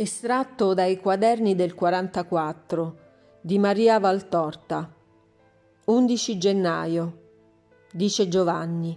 Estratto 0.00 0.74
dai 0.74 1.00
quaderni 1.00 1.56
del 1.56 1.74
44 1.74 2.96
di 3.40 3.58
Maria 3.58 3.98
Valtorta. 3.98 4.94
11 5.86 6.38
gennaio 6.38 7.18
dice 7.90 8.28
Giovanni. 8.28 8.96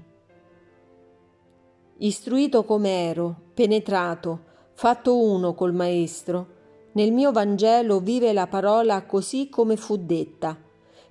Istruito 1.98 2.64
come 2.66 3.08
ero, 3.08 3.36
penetrato, 3.56 4.44
fatto 4.74 5.18
uno 5.18 5.56
col 5.56 5.74
Maestro, 5.74 6.48
nel 6.92 7.12
mio 7.12 7.32
Vangelo 7.32 8.00
vive 8.00 8.32
la 8.32 8.46
parola 8.46 9.04
così 9.08 9.50
come 9.50 9.78
fu 9.78 9.98
detta, 9.98 10.56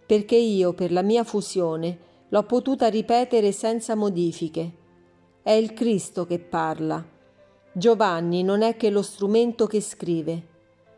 perché 0.07 0.37
io 0.37 0.73
per 0.73 0.93
la 0.93 1.03
mia 1.03 1.25
fusione 1.25 1.99
l'ho 2.29 2.45
potuta 2.45 2.87
ripetere 2.87 3.51
senza 3.51 3.97
modifiche. 3.97 4.73
È 5.43 5.51
il 5.51 5.73
Cristo 5.73 6.27
che 6.27 6.39
parla 6.39 7.10
Giovanni 7.73 8.43
non 8.43 8.63
è 8.63 8.77
che 8.77 8.91
lo 8.91 9.01
strumento 9.01 9.69
che 9.69 9.81
scrive, 9.81 10.43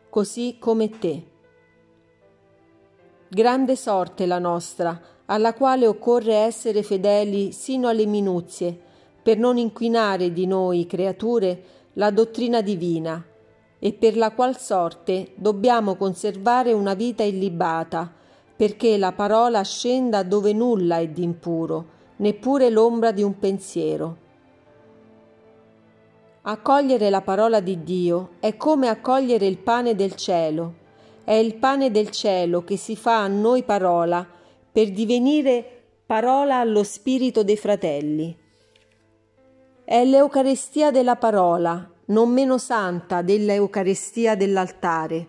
così 0.09 0.57
come 0.59 0.89
te. 0.89 1.23
Grande 3.27 3.75
sorte 3.75 4.25
la 4.25 4.39
nostra, 4.39 4.99
alla 5.25 5.53
quale 5.53 5.85
occorre 5.85 6.33
essere 6.33 6.81
fedeli 6.81 7.51
sino 7.51 7.89
alle 7.89 8.07
minuzie, 8.07 8.75
per 9.21 9.37
non 9.37 9.57
inquinare 9.57 10.33
di 10.33 10.47
noi, 10.47 10.87
creature, 10.87 11.63
la 11.93 12.09
dottrina 12.09 12.61
divina, 12.61 13.23
e 13.77 13.93
per 13.93 14.17
la 14.17 14.31
qual 14.31 14.57
sorte 14.57 15.33
dobbiamo 15.35 15.95
conservare 15.95 16.73
una 16.73 16.95
vita 16.95 17.21
illibata, 17.21 18.11
perché 18.55 18.97
la 18.97 19.11
parola 19.11 19.61
scenda 19.61 20.23
dove 20.23 20.53
nulla 20.53 20.97
è 20.97 21.07
d'impuro, 21.07 21.85
neppure 22.15 22.71
l'ombra 22.71 23.11
di 23.11 23.21
un 23.21 23.37
pensiero 23.37 24.21
Accogliere 26.45 27.09
la 27.09 27.21
parola 27.21 27.61
di 27.61 27.83
Dio 27.83 28.31
è 28.41 28.57
come 28.57 28.89
accogliere 28.89 29.45
il 29.45 29.59
pane 29.59 29.95
del 29.95 30.15
cielo. 30.15 30.73
È 31.23 31.31
il 31.31 31.55
pane 31.55 31.89
del 31.89 32.09
cielo 32.09 32.65
che 32.65 32.75
si 32.75 32.97
fa 32.97 33.21
a 33.21 33.27
noi 33.27 33.63
parola 33.63 34.27
per 34.69 34.91
divenire 34.91 35.83
parola 36.05 36.59
allo 36.59 36.83
spirito 36.83 37.45
dei 37.45 37.55
fratelli. 37.55 38.37
È 39.85 40.03
l'Eucarestia 40.03 40.91
della 40.91 41.15
parola, 41.15 41.89
non 42.07 42.33
meno 42.33 42.57
santa 42.57 43.21
dell'Eucarestia 43.21 44.35
dell'altare, 44.35 45.25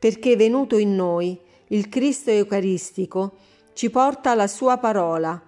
perché 0.00 0.34
venuto 0.34 0.78
in 0.78 0.96
noi 0.96 1.40
il 1.68 1.88
Cristo 1.88 2.30
Eucaristico 2.30 3.36
ci 3.72 3.88
porta 3.88 4.34
la 4.34 4.48
sua 4.48 4.78
parola, 4.78 5.40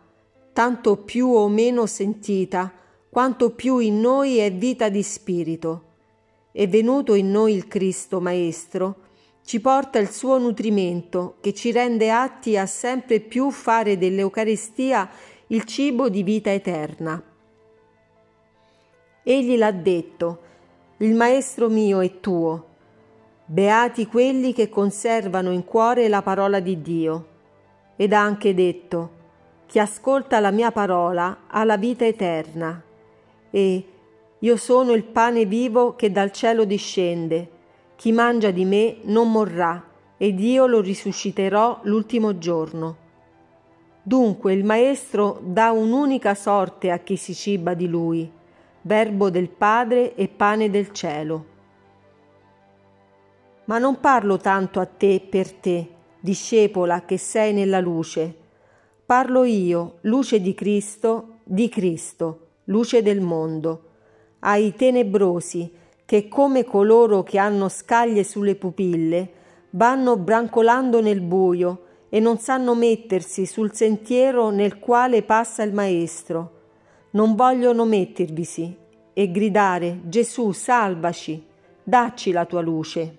tanto 0.53 0.99
più 0.99 1.27
o 1.27 1.49
meno 1.49 1.87
sentita, 1.87 2.73
quanto 3.13 3.51
più 3.51 3.77
in 3.77 4.01
noi 4.01 4.39
è 4.39 4.51
vita 4.51 4.89
di 4.89 5.03
spirito. 5.03 5.83
È 6.51 6.67
venuto 6.67 7.13
in 7.13 7.31
noi 7.31 7.53
il 7.53 7.69
Cristo 7.69 8.23
Maestro, 8.23 9.01
ci 9.45 9.61
porta 9.61 9.99
il 9.99 10.09
suo 10.09 10.39
nutrimento 10.39 11.35
che 11.43 11.53
ci 11.53 11.73
rende 11.73 12.11
atti 12.11 12.57
a 12.57 12.65
sempre 12.65 13.21
più 13.21 13.51
fare 13.51 13.99
dell'Eucaristia 13.99 15.11
il 15.49 15.65
cibo 15.65 16.09
di 16.09 16.23
vita 16.23 16.51
eterna. 16.53 17.23
Egli 19.23 19.59
l'ha 19.59 19.73
detto, 19.73 20.39
il 20.97 21.15
Maestro 21.15 21.69
mio 21.69 22.01
è 22.01 22.19
tuo. 22.19 22.67
Beati 23.45 24.07
quelli 24.07 24.55
che 24.55 24.71
conservano 24.71 25.51
in 25.51 25.67
cuore 25.67 26.09
la 26.09 26.23
parola 26.23 26.61
di 26.61 26.81
Dio. 26.81 27.27
Ed 27.95 28.15
ha 28.15 28.23
anche 28.23 28.55
detto, 28.55 29.11
chi 29.67 29.79
ascolta 29.79 30.41
la 30.41 30.51
mia 30.51 30.73
parola 30.73 31.41
ha 31.49 31.63
la 31.65 31.77
vita 31.77 32.07
eterna 32.07 32.85
e 33.53 33.85
io 34.39 34.57
sono 34.57 34.93
il 34.93 35.05
pane 35.05 35.45
vivo 35.45 35.95
che 35.95 36.11
dal 36.11 36.33
cielo 36.33 36.65
discende. 36.65 37.51
Chi 37.95 38.11
mangia 38.11 38.51
di 38.51 38.65
me 38.65 38.97
non 39.03 39.31
morrà, 39.31 39.81
ed 40.17 40.41
io 40.41 40.67
lo 40.67 40.81
risusciterò 40.81 41.81
l'ultimo 41.83 42.39
giorno. 42.39 42.97
Dunque 44.03 44.53
il 44.53 44.65
Maestro 44.65 45.39
dà 45.43 45.71
un'unica 45.71 46.35
sorte 46.35 46.91
a 46.91 46.99
chi 46.99 47.17
si 47.17 47.35
ciba 47.35 47.75
di 47.75 47.87
lui, 47.87 48.29
verbo 48.81 49.31
del 49.31 49.49
Padre 49.49 50.17
e 50.17 50.27
pane 50.27 50.71
del 50.71 50.91
cielo. 50.93 51.47
Ma 53.67 53.79
non 53.79 54.01
parlo 54.01 54.39
tanto 54.39 54.81
a 54.81 54.87
te 54.87 55.25
per 55.29 55.53
te, 55.53 55.89
discepola 56.19 57.05
che 57.05 57.17
sei 57.19 57.53
nella 57.53 57.79
luce. 57.79 58.35
Parlo 59.07 59.45
io, 59.45 59.99
luce 60.01 60.41
di 60.41 60.55
Cristo, 60.55 61.39
di 61.45 61.69
Cristo 61.69 62.42
luce 62.65 63.03
del 63.03 63.21
mondo, 63.21 63.91
ai 64.41 64.75
tenebrosi 64.75 65.73
che 66.05 66.29
come 66.29 66.65
coloro 66.65 67.23
che 67.23 67.39
hanno 67.39 67.69
scaglie 67.69 68.25
sulle 68.25 68.55
pupille 68.55 69.31
vanno 69.71 70.17
brancolando 70.17 71.01
nel 71.01 71.21
buio 71.21 71.85
e 72.09 72.21
non 72.21 72.39
sanno 72.39 72.75
mettersi 72.75 73.47
sul 73.47 73.73
sentiero 73.73 74.51
nel 74.51 74.79
quale 74.79 75.23
passa 75.23 75.63
il 75.63 75.73
Maestro. 75.73 76.61
Non 77.13 77.35
vogliono 77.35 77.85
mettervisi 77.85 78.77
e 79.15 79.31
gridare 79.31 80.01
Gesù, 80.05 80.53
salvaci, 80.53 81.43
dacci 81.83 82.33
la 82.33 82.45
tua 82.45 82.61
luce. 82.61 83.17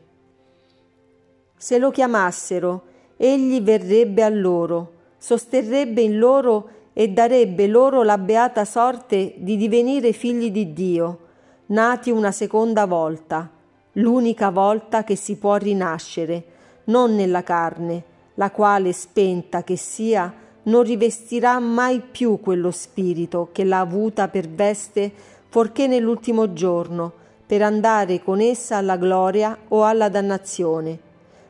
Se 1.58 1.78
lo 1.80 1.90
chiamassero, 1.90 2.84
egli 3.18 3.62
verrebbe 3.62 4.22
a 4.22 4.30
loro, 4.30 4.92
sosterrebbe 5.18 6.02
in 6.02 6.20
loro 6.20 6.70
e 6.94 7.10
darebbe 7.10 7.68
loro 7.68 8.04
la 8.04 8.18
beata 8.18 8.66
sorte 8.66 9.34
di 9.38 9.58
divenire 9.58 10.14
figli 10.14 10.52
di 10.52 10.74
Dio, 10.74 11.20
nati 11.68 12.12
una 12.12 12.32
seconda 12.32 12.86
volta, 12.86 13.50
l'unica 13.94 14.52
volta 14.52 15.04
che 15.04 15.16
si 15.16 15.38
può 15.38 15.56
rinascere, 15.56 16.44
non 16.86 17.16
nella 17.16 17.44
carne, 17.44 18.04
la 18.36 18.52
quale, 18.52 18.94
spenta 18.94 19.64
che 19.64 19.76
sia, 19.76 20.32
non 20.64 20.84
rivestirà 20.84 21.60
mai 21.60 22.00
più 22.00 22.40
quello 22.40 22.72
spirito 22.72 23.50
che 23.52 23.64
l'ha 23.64 23.80
avuta 23.80 24.28
per 24.28 24.48
veste, 24.48 25.12
forché 25.50 25.88
nell'ultimo 25.88 26.54
giorno, 26.54 27.12
per 27.46 27.62
andare 27.62 28.24
con 28.24 28.40
essa 28.40 28.78
alla 28.78 28.98
gloria 28.98 29.58
o 29.70 29.84
alla 29.84 30.10
dannazione, 30.10 30.98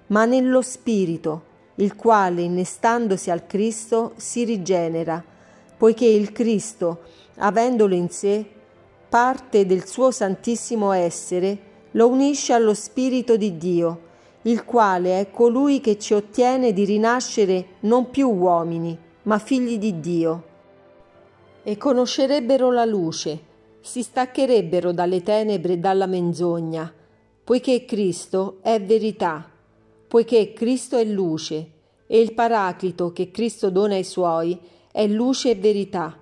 ma 0.08 0.26
nello 0.26 0.62
spirito, 0.62 1.52
il 1.76 1.96
quale, 1.96 2.42
innestandosi 2.42 3.30
al 3.30 3.46
Cristo, 3.46 4.14
si 4.16 4.44
rigenera, 4.44 5.24
poiché 5.84 6.06
il 6.06 6.32
Cristo, 6.32 7.02
avendolo 7.40 7.94
in 7.94 8.08
sé, 8.08 8.46
parte 9.10 9.66
del 9.66 9.86
suo 9.86 10.12
santissimo 10.12 10.94
essere, 10.94 11.58
lo 11.92 12.08
unisce 12.08 12.54
allo 12.54 12.74
Spirito 12.74 13.36
di 13.36 13.58
Dio, 13.58 14.00
il 14.44 14.64
quale 14.64 15.20
è 15.20 15.30
colui 15.30 15.82
che 15.82 16.00
ci 16.00 16.14
ottiene 16.14 16.72
di 16.72 16.86
rinascere 16.86 17.66
non 17.82 18.12
più 18.12 18.30
uomini, 18.30 18.98
ma 19.24 19.38
figli 19.40 19.78
di 19.78 20.00
Dio. 20.00 20.44
E 21.64 21.76
conoscerebbero 21.76 22.72
la 22.72 22.86
luce, 22.86 23.42
si 23.82 24.04
staccherebbero 24.04 24.94
dalle 24.94 25.22
tenebre 25.22 25.74
e 25.74 25.80
dalla 25.80 26.06
menzogna, 26.06 26.94
poiché 27.44 27.84
Cristo 27.84 28.60
è 28.62 28.82
verità, 28.82 29.52
poiché 30.08 30.54
Cristo 30.54 30.96
è 30.96 31.04
luce, 31.04 31.72
e 32.08 32.22
il 32.22 32.34
Paraclito 32.34 33.12
che 33.12 33.32
Cristo 33.32 33.70
dona 33.70 33.96
ai 33.96 34.06
Suoi 34.06 34.58
è 34.94 35.08
luce 35.08 35.50
e 35.50 35.56
verità, 35.56 36.16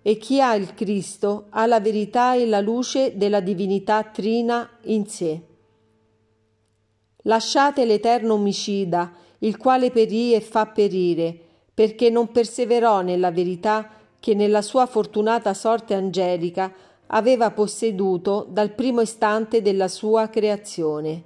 e 0.00 0.16
chi 0.16 0.40
ha 0.40 0.54
il 0.54 0.74
Cristo 0.74 1.46
ha 1.50 1.66
la 1.66 1.80
verità 1.80 2.34
e 2.34 2.46
la 2.46 2.60
luce 2.60 3.16
della 3.16 3.40
divinità 3.40 4.04
trina 4.04 4.78
in 4.82 5.08
sé. 5.08 5.40
Lasciate 7.22 7.84
l'eterno 7.84 8.34
omicida, 8.34 9.12
il 9.38 9.56
quale 9.56 9.90
perì 9.90 10.34
e 10.34 10.40
fa 10.40 10.66
perire, 10.66 11.36
perché 11.74 12.10
non 12.10 12.30
perseverò 12.30 13.00
nella 13.00 13.32
verità 13.32 13.90
che 14.20 14.34
nella 14.34 14.62
sua 14.62 14.86
fortunata 14.86 15.52
sorte 15.52 15.94
angelica 15.94 16.72
aveva 17.08 17.50
posseduto 17.50 18.46
dal 18.48 18.72
primo 18.72 19.00
istante 19.00 19.62
della 19.62 19.88
sua 19.88 20.28
creazione. 20.28 21.24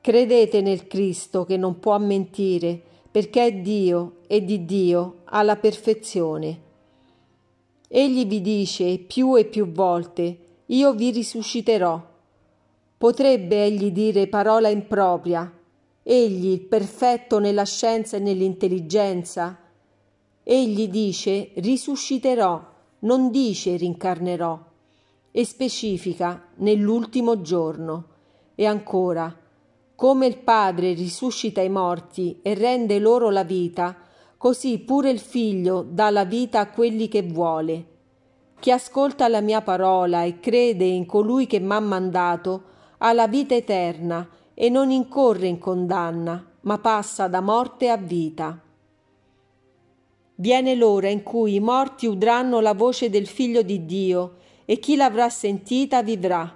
Credete 0.00 0.62
nel 0.62 0.86
Cristo 0.86 1.44
che 1.44 1.58
non 1.58 1.78
può 1.78 1.98
mentire, 1.98 2.80
perché 3.10 3.44
è 3.44 3.52
Dio 3.52 4.20
e 4.26 4.42
di 4.42 4.64
Dio 4.64 5.16
ha 5.30 5.42
la 5.42 5.56
perfezione. 5.56 6.68
Egli 7.88 8.26
vi 8.26 8.40
dice 8.40 8.98
più 8.98 9.36
e 9.36 9.44
più 9.44 9.70
volte, 9.70 10.38
io 10.66 10.92
vi 10.92 11.10
risusciterò. 11.10 12.08
Potrebbe 12.96 13.64
egli 13.64 13.90
dire 13.90 14.28
parola 14.28 14.68
impropria, 14.68 15.52
egli 16.02 16.48
il 16.48 16.60
perfetto 16.60 17.38
nella 17.38 17.64
scienza 17.64 18.16
e 18.16 18.20
nell'intelligenza. 18.20 19.58
Egli 20.42 20.88
dice 20.88 21.50
risusciterò, 21.54 22.68
non 23.00 23.30
dice 23.30 23.76
rincarnerò, 23.76 24.58
e 25.30 25.44
specifica 25.44 26.48
nell'ultimo 26.56 27.40
giorno. 27.40 28.04
E 28.54 28.66
ancora, 28.66 29.34
come 29.94 30.26
il 30.26 30.38
Padre 30.38 30.92
risuscita 30.92 31.60
i 31.60 31.68
morti 31.68 32.40
e 32.42 32.54
rende 32.54 32.98
loro 32.98 33.30
la 33.30 33.44
vita, 33.44 33.96
così 34.40 34.78
pure 34.78 35.10
il 35.10 35.18
Figlio 35.18 35.84
dà 35.86 36.08
la 36.08 36.24
vita 36.24 36.60
a 36.60 36.70
quelli 36.70 37.08
che 37.08 37.22
vuole. 37.22 37.84
Chi 38.58 38.70
ascolta 38.70 39.28
la 39.28 39.42
mia 39.42 39.60
parola 39.60 40.22
e 40.24 40.40
crede 40.40 40.86
in 40.86 41.04
colui 41.04 41.46
che 41.46 41.60
m'ha 41.60 41.78
mandato, 41.78 42.62
ha 42.96 43.12
la 43.12 43.28
vita 43.28 43.54
eterna 43.54 44.26
e 44.54 44.70
non 44.70 44.90
incorre 44.90 45.46
in 45.46 45.58
condanna, 45.58 46.42
ma 46.62 46.78
passa 46.78 47.28
da 47.28 47.42
morte 47.42 47.90
a 47.90 47.98
vita. 47.98 48.58
Viene 50.36 50.74
l'ora 50.74 51.10
in 51.10 51.22
cui 51.22 51.56
i 51.56 51.60
morti 51.60 52.06
udranno 52.06 52.60
la 52.60 52.72
voce 52.72 53.10
del 53.10 53.26
Figlio 53.26 53.60
di 53.60 53.84
Dio 53.84 54.36
e 54.64 54.78
chi 54.78 54.96
l'avrà 54.96 55.28
sentita 55.28 56.02
vivrà. 56.02 56.50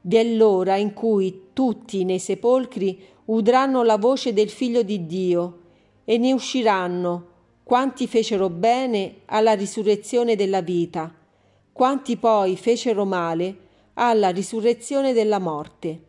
Vi 0.00 0.16
è 0.16 0.24
l'ora 0.24 0.74
in 0.74 0.92
cui 0.92 1.50
tutti 1.52 2.04
nei 2.04 2.18
sepolcri 2.18 3.00
udranno 3.26 3.84
la 3.84 3.96
voce 3.96 4.32
del 4.32 4.50
Figlio 4.50 4.82
di 4.82 5.06
Dio 5.06 5.59
e 6.10 6.18
ne 6.18 6.32
usciranno 6.32 7.26
quanti 7.62 8.08
fecero 8.08 8.50
bene 8.50 9.20
alla 9.26 9.52
risurrezione 9.52 10.34
della 10.34 10.60
vita, 10.60 11.14
quanti 11.70 12.16
poi 12.16 12.56
fecero 12.56 13.04
male 13.04 13.56
alla 13.94 14.30
risurrezione 14.30 15.12
della 15.12 15.38
morte. 15.38 16.02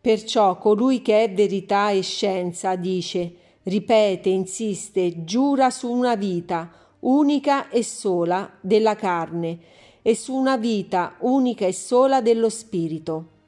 Perciò 0.00 0.58
colui 0.58 1.02
che 1.02 1.22
è 1.22 1.32
verità 1.32 1.90
e 1.90 2.02
scienza 2.02 2.74
dice, 2.74 3.32
ripete, 3.62 4.28
insiste, 4.28 5.22
giura 5.22 5.70
su 5.70 5.88
una 5.88 6.16
vita 6.16 6.68
unica 7.00 7.68
e 7.68 7.84
sola 7.84 8.58
della 8.60 8.96
carne 8.96 9.58
e 10.02 10.16
su 10.16 10.34
una 10.34 10.56
vita 10.56 11.14
unica 11.20 11.64
e 11.64 11.72
sola 11.72 12.20
dello 12.20 12.48
spirito. 12.48 13.38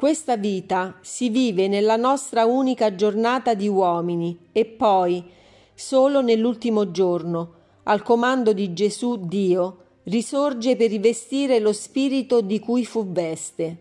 Questa 0.00 0.38
vita 0.38 0.96
si 1.02 1.28
vive 1.28 1.68
nella 1.68 1.96
nostra 1.96 2.46
unica 2.46 2.94
giornata 2.94 3.52
di 3.52 3.68
uomini 3.68 4.46
e 4.50 4.64
poi, 4.64 5.22
solo 5.74 6.22
nell'ultimo 6.22 6.90
giorno, 6.90 7.52
al 7.82 8.00
comando 8.02 8.54
di 8.54 8.72
Gesù 8.72 9.18
Dio, 9.26 9.76
risorge 10.04 10.74
per 10.74 10.88
rivestire 10.88 11.58
lo 11.58 11.74
spirito 11.74 12.40
di 12.40 12.58
cui 12.60 12.86
fu 12.86 13.08
veste. 13.08 13.76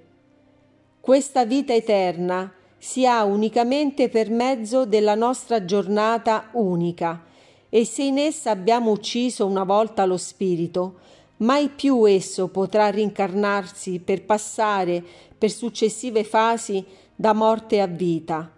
Questa 0.99 1.45
vita 1.45 1.73
eterna 1.73 2.51
si 2.77 3.05
ha 3.07 3.23
unicamente 3.23 4.09
per 4.09 4.29
mezzo 4.29 4.85
della 4.85 5.15
nostra 5.15 5.63
giornata 5.63 6.49
unica 6.51 7.23
e 7.69 7.85
se 7.85 8.03
in 8.03 8.17
essa 8.17 8.51
abbiamo 8.51 8.91
ucciso 8.91 9.45
una 9.45 9.63
volta 9.63 10.03
lo 10.03 10.17
spirito, 10.17 10.95
mai 11.39 11.69
più 11.69 12.05
esso 12.05 12.47
potrà 12.47 12.89
rincarnarsi 12.89 13.99
per 13.99 14.23
passare 14.23 15.03
per 15.37 15.51
successive 15.51 16.23
fasi 16.23 16.83
da 17.15 17.33
morte 17.33 17.81
a 17.81 17.87
vita. 17.87 18.51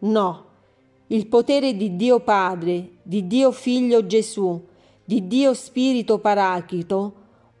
No, 0.00 0.44
il 1.08 1.26
potere 1.26 1.74
di 1.76 1.96
Dio 1.96 2.20
Padre, 2.20 2.90
di 3.02 3.26
Dio 3.26 3.52
Figlio 3.52 4.06
Gesù, 4.06 4.64
di 5.04 5.26
Dio 5.26 5.54
Spirito 5.54 6.18
Paraclito 6.18 7.14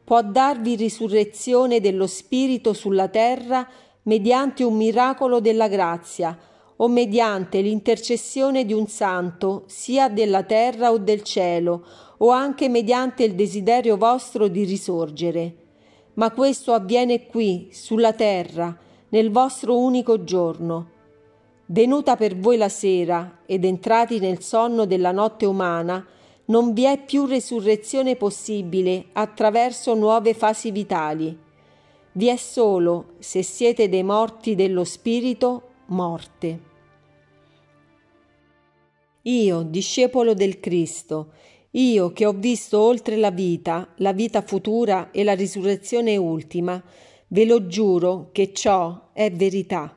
può 0.04 0.22
darvi 0.22 0.76
risurrezione 0.76 1.80
dello 1.80 2.06
Spirito 2.06 2.72
sulla 2.72 3.08
terra 3.08 3.68
mediante 4.02 4.62
un 4.62 4.76
miracolo 4.76 5.40
della 5.40 5.68
grazia 5.68 6.38
o 6.76 6.88
mediante 6.88 7.60
l'intercessione 7.60 8.64
di 8.64 8.72
un 8.72 8.86
santo, 8.86 9.64
sia 9.66 10.08
della 10.08 10.42
terra 10.42 10.90
o 10.90 10.98
del 10.98 11.22
cielo, 11.22 11.84
o 12.18 12.30
anche 12.30 12.68
mediante 12.68 13.24
il 13.24 13.34
desiderio 13.34 13.96
vostro 13.96 14.48
di 14.48 14.64
risorgere. 14.64 15.56
Ma 16.14 16.30
questo 16.30 16.72
avviene 16.72 17.26
qui, 17.26 17.68
sulla 17.72 18.12
terra, 18.12 18.76
nel 19.10 19.30
vostro 19.30 19.78
unico 19.78 20.24
giorno. 20.24 20.90
Venuta 21.66 22.16
per 22.16 22.36
voi 22.36 22.56
la 22.56 22.68
sera 22.68 23.40
ed 23.46 23.64
entrati 23.64 24.18
nel 24.18 24.40
sonno 24.40 24.84
della 24.84 25.12
notte 25.12 25.46
umana, 25.46 26.04
non 26.46 26.72
vi 26.72 26.84
è 26.84 27.02
più 27.04 27.24
resurrezione 27.26 28.16
possibile 28.16 29.06
attraverso 29.12 29.94
nuove 29.94 30.32
fasi 30.32 30.70
vitali 30.70 31.44
vi 32.16 32.28
è 32.28 32.36
solo, 32.36 33.08
se 33.18 33.42
siete 33.42 33.90
dei 33.90 34.02
morti 34.02 34.54
dello 34.54 34.84
spirito, 34.84 35.65
morte. 35.86 36.60
Io, 39.22 39.62
discepolo 39.62 40.34
del 40.34 40.60
Cristo, 40.60 41.32
io 41.72 42.12
che 42.12 42.24
ho 42.24 42.32
visto 42.32 42.80
oltre 42.80 43.16
la 43.16 43.30
vita, 43.30 43.92
la 43.96 44.12
vita 44.12 44.40
futura 44.40 45.10
e 45.10 45.24
la 45.24 45.34
risurrezione 45.34 46.16
ultima, 46.16 46.82
ve 47.28 47.44
lo 47.44 47.66
giuro 47.66 48.30
che 48.32 48.52
ciò 48.52 49.10
è 49.12 49.30
verità. 49.32 49.96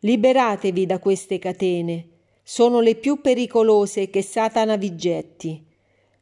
Liberatevi 0.00 0.86
da 0.86 1.00
queste 1.00 1.38
catene, 1.38 2.08
sono 2.42 2.80
le 2.80 2.94
più 2.94 3.20
pericolose 3.20 4.10
che 4.10 4.22
Satana 4.22 4.76
vi 4.76 4.94
getti. 4.94 5.66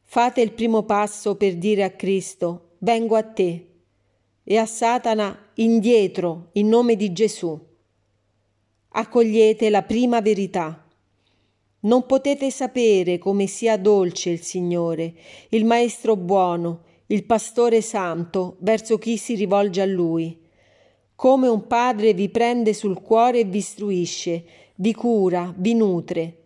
Fate 0.03 0.41
il 0.41 0.53
primo 0.53 0.85
passo 0.85 1.37
per 1.37 1.57
dire 1.57 1.85
a 1.85 1.91
Cristo, 1.91 2.77
vengo 2.79 3.17
a 3.17 3.23
te 3.23 3.67
e 4.43 4.57
a 4.57 4.67
Satana 4.67 5.51
indietro 5.55 6.49
in 6.53 6.69
nome 6.69 6.97
di 6.97 7.13
Gesù. 7.13 7.66
Accogliete 8.99 9.69
la 9.69 9.83
prima 9.83 10.23
verità. 10.23 10.83
Non 11.81 12.07
potete 12.07 12.51
sapere 12.51 13.19
come 13.19 13.47
sia 13.47 13.77
dolce 13.77 14.31
il 14.31 14.41
Signore, 14.41 15.13
il 15.51 15.67
Maestro 15.67 16.17
buono, 16.17 16.81
il 17.09 17.25
Pastore 17.25 17.83
santo 17.83 18.57
verso 18.61 18.97
chi 18.97 19.19
si 19.19 19.35
rivolge 19.35 19.83
a 19.83 19.85
Lui. 19.85 20.41
Come 21.15 21.47
un 21.47 21.67
padre 21.67 22.15
vi 22.15 22.31
prende 22.31 22.73
sul 22.73 23.03
cuore 23.03 23.41
e 23.41 23.45
vi 23.45 23.59
istruisce, 23.59 24.45
vi 24.77 24.95
cura, 24.95 25.53
vi 25.55 25.75
nutre. 25.75 26.45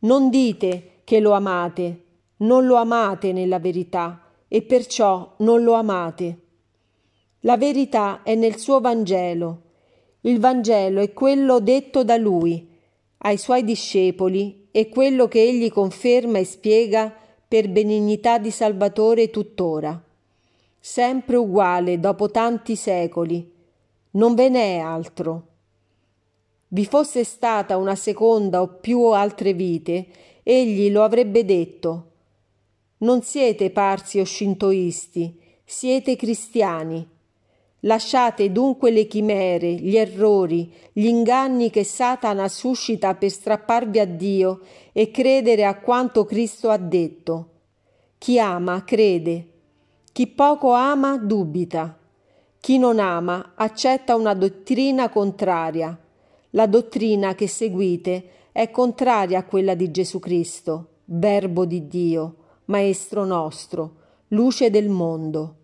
Non 0.00 0.30
dite 0.30 1.02
che 1.04 1.20
lo 1.20 1.32
amate, 1.32 2.04
non 2.38 2.64
lo 2.64 2.76
amate 2.76 3.34
nella 3.34 3.58
verità 3.58 4.22
e 4.48 4.62
perciò 4.62 5.34
non 5.40 5.62
lo 5.62 5.74
amate. 5.74 6.38
La 7.40 7.58
verità 7.58 8.22
è 8.22 8.34
nel 8.34 8.56
suo 8.56 8.80
Vangelo. 8.80 9.64
Il 10.22 10.40
Vangelo 10.40 11.00
è 11.00 11.12
quello 11.12 11.60
detto 11.60 12.02
da 12.02 12.16
lui 12.16 12.66
ai 13.18 13.36
suoi 13.36 13.62
discepoli 13.62 14.66
e 14.72 14.88
quello 14.88 15.28
che 15.28 15.40
egli 15.40 15.70
conferma 15.70 16.38
e 16.38 16.44
spiega 16.44 17.14
per 17.46 17.68
benignità 17.68 18.38
di 18.38 18.50
Salvatore 18.50 19.30
tuttora. 19.30 20.00
Sempre 20.80 21.36
uguale 21.36 22.00
dopo 22.00 22.30
tanti 22.30 22.74
secoli. 22.74 23.48
Non 24.12 24.34
ve 24.34 24.48
n'è 24.48 24.78
altro. 24.78 25.46
Vi 26.68 26.84
fosse 26.84 27.22
stata 27.22 27.76
una 27.76 27.94
seconda 27.94 28.60
o 28.60 28.68
più 28.68 29.06
altre 29.06 29.52
vite, 29.52 30.06
egli 30.42 30.90
lo 30.90 31.04
avrebbe 31.04 31.44
detto. 31.44 32.10
Non 32.98 33.22
siete 33.22 33.70
parsi 33.70 34.18
o 34.18 34.24
scintoisti, 34.24 35.40
siete 35.64 36.16
cristiani 36.16 37.16
Lasciate 37.82 38.50
dunque 38.50 38.90
le 38.90 39.06
chimere, 39.06 39.72
gli 39.72 39.96
errori, 39.96 40.72
gli 40.92 41.06
inganni 41.06 41.70
che 41.70 41.84
Satana 41.84 42.48
suscita 42.48 43.14
per 43.14 43.30
strapparvi 43.30 44.00
a 44.00 44.04
Dio 44.04 44.60
e 44.92 45.12
credere 45.12 45.64
a 45.64 45.78
quanto 45.78 46.24
Cristo 46.24 46.70
ha 46.70 46.76
detto. 46.76 47.50
Chi 48.18 48.40
ama 48.40 48.82
crede, 48.82 49.48
chi 50.10 50.26
poco 50.26 50.72
ama 50.72 51.16
dubita, 51.18 51.96
chi 52.58 52.78
non 52.78 52.98
ama 52.98 53.52
accetta 53.54 54.16
una 54.16 54.34
dottrina 54.34 55.08
contraria. 55.08 55.96
La 56.50 56.66
dottrina 56.66 57.36
che 57.36 57.46
seguite 57.46 58.30
è 58.50 58.72
contraria 58.72 59.38
a 59.38 59.44
quella 59.44 59.76
di 59.76 59.92
Gesù 59.92 60.18
Cristo, 60.18 60.88
Verbo 61.04 61.64
di 61.64 61.86
Dio, 61.86 62.34
Maestro 62.64 63.24
nostro, 63.24 63.94
luce 64.28 64.70
del 64.70 64.88
mondo. 64.88 65.57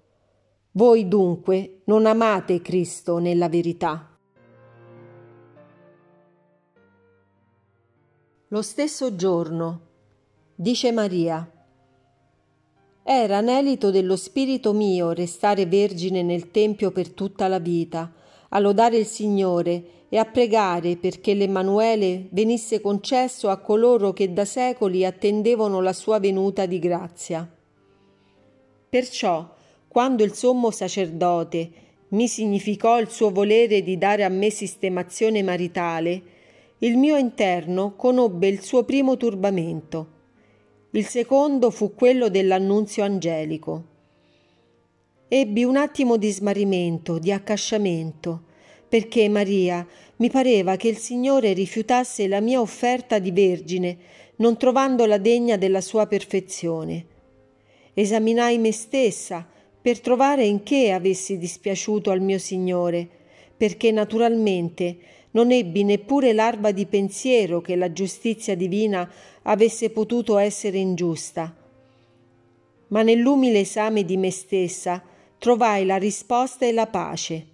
Voi 0.76 1.06
dunque 1.06 1.82
non 1.84 2.04
amate 2.04 2.60
Cristo 2.60 3.18
nella 3.18 3.48
verità. 3.48 4.18
Lo 8.48 8.60
stesso 8.60 9.14
giorno, 9.14 9.80
dice 10.52 10.90
Maria, 10.90 11.48
era 13.04 13.36
anelito 13.36 13.92
dello 13.92 14.16
spirito 14.16 14.72
mio 14.72 15.12
restare 15.12 15.66
vergine 15.66 16.24
nel 16.24 16.50
Tempio 16.50 16.90
per 16.90 17.12
tutta 17.12 17.46
la 17.46 17.60
vita, 17.60 18.12
a 18.48 18.58
lodare 18.58 18.96
il 18.96 19.06
Signore 19.06 20.06
e 20.08 20.18
a 20.18 20.24
pregare 20.24 20.96
perché 20.96 21.34
l'Emanuele 21.34 22.26
venisse 22.30 22.80
concesso 22.80 23.48
a 23.48 23.58
coloro 23.58 24.12
che 24.12 24.32
da 24.32 24.44
secoli 24.44 25.04
attendevano 25.04 25.80
la 25.80 25.92
sua 25.92 26.18
venuta 26.18 26.66
di 26.66 26.80
grazia. 26.80 27.48
Perciò, 28.88 29.54
quando 29.94 30.24
il 30.24 30.32
sommo 30.32 30.72
sacerdote 30.72 31.70
mi 32.08 32.26
significò 32.26 32.98
il 32.98 33.08
suo 33.10 33.30
volere 33.30 33.80
di 33.80 33.96
dare 33.96 34.24
a 34.24 34.28
me 34.28 34.50
sistemazione 34.50 35.40
maritale, 35.44 36.22
il 36.78 36.96
mio 36.96 37.16
interno 37.16 37.94
conobbe 37.94 38.48
il 38.48 38.60
suo 38.60 38.82
primo 38.82 39.16
turbamento. 39.16 40.08
Il 40.90 41.06
secondo 41.06 41.70
fu 41.70 41.94
quello 41.94 42.28
dell'annunzio 42.28 43.04
angelico. 43.04 43.84
Ebbi 45.28 45.62
un 45.62 45.76
attimo 45.76 46.16
di 46.16 46.32
smarrimento, 46.32 47.20
di 47.20 47.30
accasciamento, 47.30 48.46
perché 48.88 49.28
Maria 49.28 49.86
mi 50.16 50.28
pareva 50.28 50.74
che 50.74 50.88
il 50.88 50.96
Signore 50.96 51.52
rifiutasse 51.52 52.26
la 52.26 52.40
mia 52.40 52.60
offerta 52.60 53.20
di 53.20 53.30
vergine, 53.30 53.96
non 54.38 54.56
trovandola 54.56 55.18
degna 55.18 55.56
della 55.56 55.80
sua 55.80 56.08
perfezione. 56.08 57.06
Esaminai 57.94 58.58
me 58.58 58.72
stessa 58.72 59.50
per 59.84 60.00
trovare 60.00 60.46
in 60.46 60.62
che 60.62 60.92
avessi 60.92 61.36
dispiaciuto 61.36 62.10
al 62.10 62.22
mio 62.22 62.38
Signore, 62.38 63.06
perché 63.54 63.90
naturalmente 63.90 64.96
non 65.32 65.50
ebbi 65.50 65.84
neppure 65.84 66.32
l'arba 66.32 66.72
di 66.72 66.86
pensiero 66.86 67.60
che 67.60 67.76
la 67.76 67.92
giustizia 67.92 68.56
divina 68.56 69.06
avesse 69.42 69.90
potuto 69.90 70.38
essere 70.38 70.78
ingiusta. 70.78 71.54
Ma 72.88 73.02
nell'umile 73.02 73.60
esame 73.60 74.06
di 74.06 74.16
me 74.16 74.30
stessa 74.30 75.02
trovai 75.36 75.84
la 75.84 75.96
risposta 75.96 76.64
e 76.64 76.72
la 76.72 76.86
pace. 76.86 77.46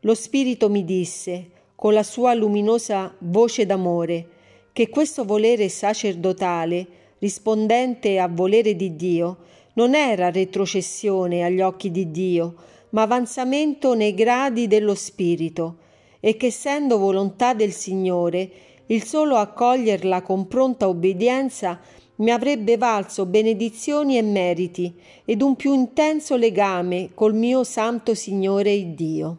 Lo 0.00 0.14
Spirito 0.14 0.68
mi 0.68 0.84
disse, 0.84 1.48
con 1.74 1.94
la 1.94 2.02
sua 2.02 2.34
luminosa 2.34 3.16
voce 3.20 3.64
d'amore, 3.64 4.28
che 4.74 4.90
questo 4.90 5.24
volere 5.24 5.70
sacerdotale, 5.70 6.86
rispondente 7.20 8.18
a 8.18 8.28
volere 8.28 8.76
di 8.76 8.94
Dio, 8.96 9.48
non 9.74 9.94
era 9.94 10.30
retrocessione 10.30 11.44
agli 11.44 11.60
occhi 11.60 11.90
di 11.90 12.10
Dio, 12.10 12.54
ma 12.90 13.02
avanzamento 13.02 13.94
nei 13.94 14.14
gradi 14.14 14.66
dello 14.66 14.94
Spirito, 14.94 15.78
e 16.20 16.36
che 16.36 16.46
essendo 16.46 16.98
volontà 16.98 17.54
del 17.54 17.72
Signore, 17.72 18.50
il 18.86 19.02
solo 19.04 19.36
accoglierla 19.36 20.22
con 20.22 20.46
pronta 20.46 20.88
obbedienza 20.88 21.80
mi 22.16 22.30
avrebbe 22.30 22.76
valso 22.76 23.26
benedizioni 23.26 24.18
e 24.18 24.22
meriti 24.22 24.94
ed 25.24 25.40
un 25.40 25.56
più 25.56 25.72
intenso 25.72 26.36
legame 26.36 27.10
col 27.14 27.34
mio 27.34 27.64
Santo 27.64 28.14
Signore 28.14 28.94
Dio. 28.94 29.38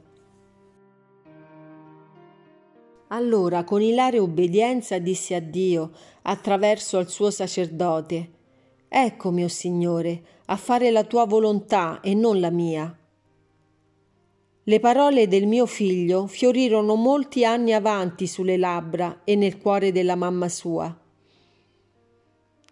Allora 3.09 3.63
con 3.63 3.81
ilare 3.81 4.17
obbedienza 4.17 4.97
disse 4.97 5.35
a 5.35 5.39
Dio 5.39 5.91
attraverso 6.23 6.97
al 6.97 7.09
suo 7.09 7.29
sacerdote 7.29 8.32
Ecco, 8.95 9.31
mio 9.31 9.47
Signore, 9.47 10.21
a 10.45 10.55
fare 10.55 10.91
la 10.91 11.03
tua 11.03 11.25
volontà 11.25 11.99
e 11.99 12.13
non 12.13 12.39
la 12.39 12.51
mia. 12.51 12.95
Le 14.65 14.79
parole 14.79 15.27
del 15.27 15.47
mio 15.47 15.65
figlio 15.65 16.27
fiorirono 16.27 16.93
molti 16.93 17.43
anni 17.43 17.73
avanti 17.73 18.27
sulle 18.27 18.55
labbra 18.55 19.21
e 19.23 19.35
nel 19.35 19.57
cuore 19.57 19.91
della 19.91 20.13
mamma 20.13 20.47
sua. 20.47 20.95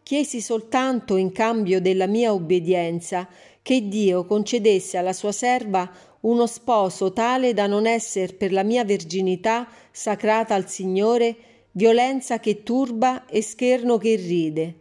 Chiesi 0.03 0.41
soltanto 0.41 1.15
in 1.15 1.31
cambio 1.31 1.81
della 1.81 2.05
mia 2.05 2.31
obbedienza 2.31 3.27
che 3.63 3.87
Dio 3.87 4.23
concedesse 4.25 4.99
alla 4.99 5.13
sua 5.13 5.31
serva 5.31 5.91
uno 6.19 6.45
sposo 6.45 7.13
tale 7.13 7.55
da 7.55 7.65
non 7.65 7.87
essere 7.87 8.33
per 8.33 8.51
la 8.51 8.61
mia 8.61 8.85
verginità 8.85 9.67
sacrata 9.89 10.53
al 10.53 10.69
Signore 10.69 11.35
violenza 11.71 12.39
che 12.39 12.61
turba 12.61 13.25
e 13.25 13.41
scherno 13.41 13.97
che 13.97 14.15
ride, 14.17 14.80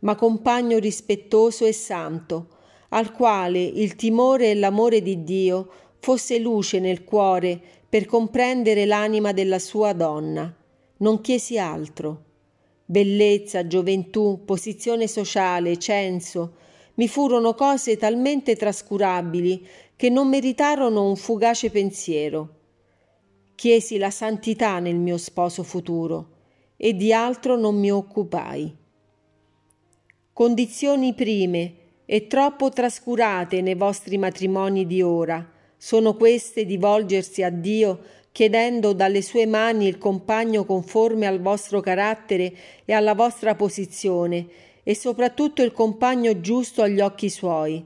ma 0.00 0.14
compagno 0.14 0.78
rispettoso 0.78 1.64
e 1.64 1.72
santo, 1.72 2.48
al 2.90 3.12
quale 3.12 3.62
il 3.62 3.96
timore 3.96 4.50
e 4.50 4.54
l'amore 4.54 5.02
di 5.02 5.22
Dio 5.24 5.68
fosse 6.00 6.38
luce 6.38 6.80
nel 6.80 7.04
cuore 7.04 7.60
per 7.88 8.06
comprendere 8.06 8.86
l'anima 8.86 9.32
della 9.32 9.58
sua 9.58 9.92
donna. 9.92 10.54
Non 10.98 11.20
chiesi 11.20 11.58
altro. 11.58 12.24
Bellezza, 12.84 13.66
gioventù, 13.66 14.42
posizione 14.44 15.06
sociale, 15.06 15.78
censo, 15.78 16.54
mi 16.94 17.08
furono 17.08 17.54
cose 17.54 17.96
talmente 17.96 18.56
trascurabili 18.56 19.66
che 19.96 20.10
non 20.10 20.28
meritarono 20.28 21.08
un 21.08 21.16
fugace 21.16 21.70
pensiero. 21.70 22.56
Chiesi 23.54 23.98
la 23.98 24.10
santità 24.10 24.78
nel 24.78 24.96
mio 24.96 25.18
sposo 25.18 25.62
futuro 25.62 26.38
e 26.76 26.94
di 26.94 27.12
altro 27.12 27.56
non 27.56 27.78
mi 27.78 27.90
occupai. 27.90 28.79
Condizioni 30.32 31.12
prime 31.12 31.74
e 32.06 32.26
troppo 32.26 32.70
trascurate 32.70 33.60
nei 33.60 33.74
vostri 33.74 34.16
matrimoni 34.16 34.86
di 34.86 35.02
ora 35.02 35.46
sono 35.76 36.14
queste 36.14 36.64
di 36.64 36.76
volgersi 36.76 37.42
a 37.42 37.50
Dio 37.50 38.00
chiedendo 38.32 38.92
dalle 38.92 39.22
sue 39.22 39.44
mani 39.44 39.86
il 39.88 39.98
compagno 39.98 40.64
conforme 40.64 41.26
al 41.26 41.40
vostro 41.40 41.80
carattere 41.80 42.52
e 42.84 42.92
alla 42.92 43.14
vostra 43.14 43.54
posizione 43.54 44.46
e 44.84 44.94
soprattutto 44.94 45.62
il 45.62 45.72
compagno 45.72 46.40
giusto 46.40 46.82
agli 46.82 47.00
occhi 47.00 47.28
suoi. 47.28 47.84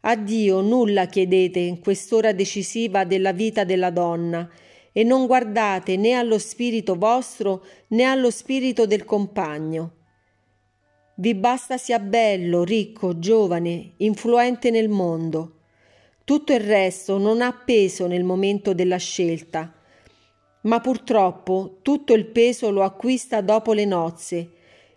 A 0.00 0.16
Dio 0.16 0.60
nulla 0.60 1.06
chiedete 1.06 1.60
in 1.60 1.78
quest'ora 1.80 2.32
decisiva 2.32 3.04
della 3.04 3.32
vita 3.32 3.64
della 3.64 3.90
donna 3.90 4.50
e 4.92 5.04
non 5.04 5.26
guardate 5.26 5.96
né 5.96 6.12
allo 6.12 6.38
spirito 6.38 6.96
vostro 6.96 7.64
né 7.88 8.02
allo 8.02 8.30
spirito 8.30 8.84
del 8.84 9.04
compagno. 9.04 9.92
Vi 11.18 11.34
basta 11.34 11.78
sia 11.78 11.98
bello, 11.98 12.62
ricco, 12.62 13.18
giovane, 13.18 13.92
influente 13.98 14.70
nel 14.70 14.90
mondo. 14.90 15.52
Tutto 16.24 16.52
il 16.52 16.60
resto 16.60 17.16
non 17.16 17.40
ha 17.40 17.54
peso 17.54 18.06
nel 18.06 18.22
momento 18.22 18.74
della 18.74 18.98
scelta, 18.98 19.72
ma 20.62 20.80
purtroppo 20.80 21.78
tutto 21.80 22.12
il 22.12 22.26
peso 22.26 22.70
lo 22.70 22.82
acquista 22.82 23.40
dopo 23.40 23.72
le 23.72 23.86
nozze 23.86 24.50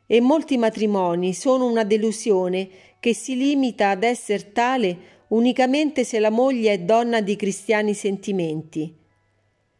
e 0.05 0.19
molti 0.19 0.57
matrimoni 0.57 1.33
sono 1.33 1.65
una 1.67 1.85
delusione 1.85 2.67
che 2.99 3.13
si 3.13 3.38
limita 3.38 3.91
ad 3.91 4.03
essere 4.03 4.51
tale 4.51 4.97
unicamente 5.29 6.03
se 6.03 6.19
la 6.19 6.29
moglie 6.29 6.73
è 6.73 6.79
donna 6.79 7.21
di 7.21 7.38
cristiani 7.38 7.93
sentimenti. 7.93 8.93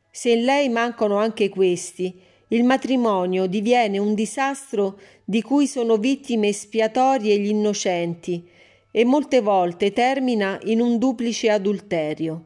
Se 0.10 0.29
in 0.29 0.46
lei 0.46 0.69
mancano 0.69 1.17
anche 1.17 1.50
questi, 1.50 2.27
il 2.50 2.63
matrimonio 2.63 3.46
diviene 3.46 3.98
un 3.98 4.13
disastro 4.13 5.00
di 5.24 5.41
cui 5.41 5.68
sono 5.68 5.98
vittime 5.98 6.48
espiatorie 6.48 7.38
gli 7.39 7.50
innocenti 7.50 8.48
e 8.91 9.06
molte 9.06 9.41
volte 9.41 9.94
termina 9.94 10.60
in 10.63 10.82
un 10.82 10.98
duplice 10.98 11.50
adulterio. 11.50 12.46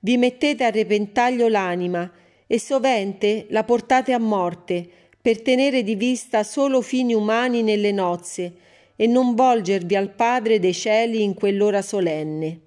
Vi 0.00 0.16
mettete 0.16 0.64
a 0.64 0.70
repentaglio 0.70 1.46
l'anima 1.48 2.10
e 2.46 2.58
sovente 2.58 3.46
la 3.50 3.62
portate 3.62 4.12
a 4.12 4.18
morte 4.18 4.88
per 5.20 5.40
tenere 5.42 5.84
di 5.84 5.94
vista 5.94 6.42
solo 6.42 6.80
fini 6.80 7.14
umani 7.14 7.62
nelle 7.62 7.92
nozze 7.92 8.54
e 8.96 9.06
non 9.06 9.34
volgervi 9.34 9.94
al 9.94 10.10
Padre 10.10 10.58
dei 10.58 10.74
cieli 10.74 11.22
in 11.22 11.34
quell'ora 11.34 11.80
solenne. 11.80 12.60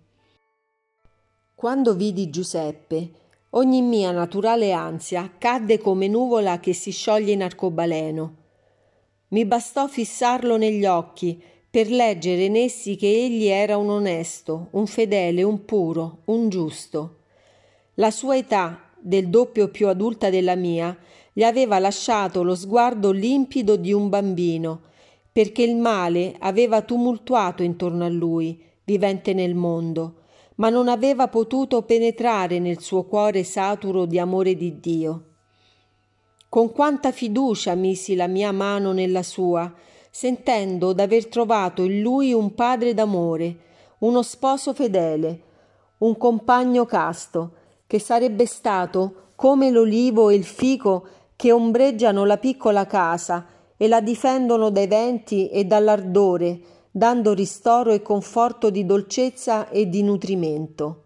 Quando 1.53 1.95
vidi 1.95 2.29
Giuseppe, 2.29 3.09
ogni 3.55 3.81
mia 3.81 4.11
naturale 4.11 4.71
ansia 4.71 5.31
cadde 5.37 5.77
come 5.77 6.07
nuvola 6.07 6.59
che 6.59 6.73
si 6.73 6.91
scioglie 6.91 7.33
in 7.33 7.43
arcobaleno. 7.43 8.35
Mi 9.29 9.45
bastò 9.45 9.87
fissarlo 9.87 10.57
negli 10.57 10.85
occhi 10.85 11.41
per 11.69 11.89
leggere 11.89 12.45
in 12.45 12.55
essi 12.55 12.95
che 12.95 13.07
egli 13.07 13.45
era 13.45 13.77
un 13.77 13.89
onesto, 13.89 14.67
un 14.71 14.85
fedele, 14.85 15.41
un 15.43 15.65
puro, 15.65 16.19
un 16.25 16.49
giusto. 16.49 17.17
La 17.95 18.11
sua 18.11 18.37
età, 18.37 18.91
del 18.99 19.27
doppio 19.29 19.69
più 19.69 19.87
adulta 19.87 20.29
della 20.29 20.55
mia, 20.55 20.95
gli 21.31 21.43
aveva 21.43 21.79
lasciato 21.79 22.43
lo 22.43 22.55
sguardo 22.55 23.11
limpido 23.11 23.75
di 23.75 23.91
un 23.91 24.07
bambino, 24.09 24.81
perché 25.31 25.63
il 25.63 25.75
male 25.75 26.35
aveva 26.39 26.81
tumultuato 26.81 27.63
intorno 27.63 28.05
a 28.05 28.09
lui, 28.09 28.61
vivente 28.83 29.33
nel 29.33 29.55
mondo, 29.55 30.22
ma 30.55 30.69
non 30.69 30.87
aveva 30.87 31.27
potuto 31.27 31.81
penetrare 31.83 32.59
nel 32.59 32.79
suo 32.79 33.03
cuore 33.03 33.43
saturo 33.43 34.05
di 34.05 34.19
amore 34.19 34.55
di 34.55 34.79
Dio. 34.79 35.23
Con 36.49 36.71
quanta 36.71 37.11
fiducia 37.11 37.73
misi 37.73 38.15
la 38.15 38.27
mia 38.27 38.51
mano 38.51 38.91
nella 38.91 39.23
sua, 39.23 39.73
sentendo 40.11 40.93
d'aver 40.93 41.27
trovato 41.27 41.81
in 41.81 42.01
lui 42.01 42.33
un 42.33 42.53
padre 42.53 42.93
d'amore, 42.93 43.57
uno 43.99 44.21
sposo 44.21 44.73
fedele, 44.73 45.41
un 45.99 46.15
compagno 46.17 46.85
casto, 46.85 47.53
che 47.87 47.99
sarebbe 47.99 48.45
stato 48.45 49.31
come 49.35 49.71
l'olivo 49.71 50.29
e 50.29 50.35
il 50.35 50.43
fico 50.43 51.07
che 51.35 51.51
ombreggiano 51.51 52.25
la 52.25 52.37
piccola 52.37 52.85
casa 52.85 53.47
e 53.75 53.87
la 53.87 54.01
difendono 54.01 54.69
dai 54.69 54.87
venti 54.87 55.49
e 55.49 55.65
dall'ardore, 55.65 56.59
dando 56.95 57.33
ristoro 57.33 57.91
e 57.91 58.03
conforto 58.03 58.69
di 58.69 58.85
dolcezza 58.85 59.67
e 59.69 59.89
di 59.89 60.03
nutrimento. 60.03 61.05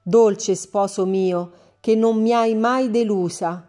Dolce 0.00 0.54
sposo 0.54 1.04
mio, 1.06 1.50
che 1.80 1.96
non 1.96 2.22
mi 2.22 2.32
hai 2.32 2.54
mai 2.54 2.88
delusa, 2.88 3.68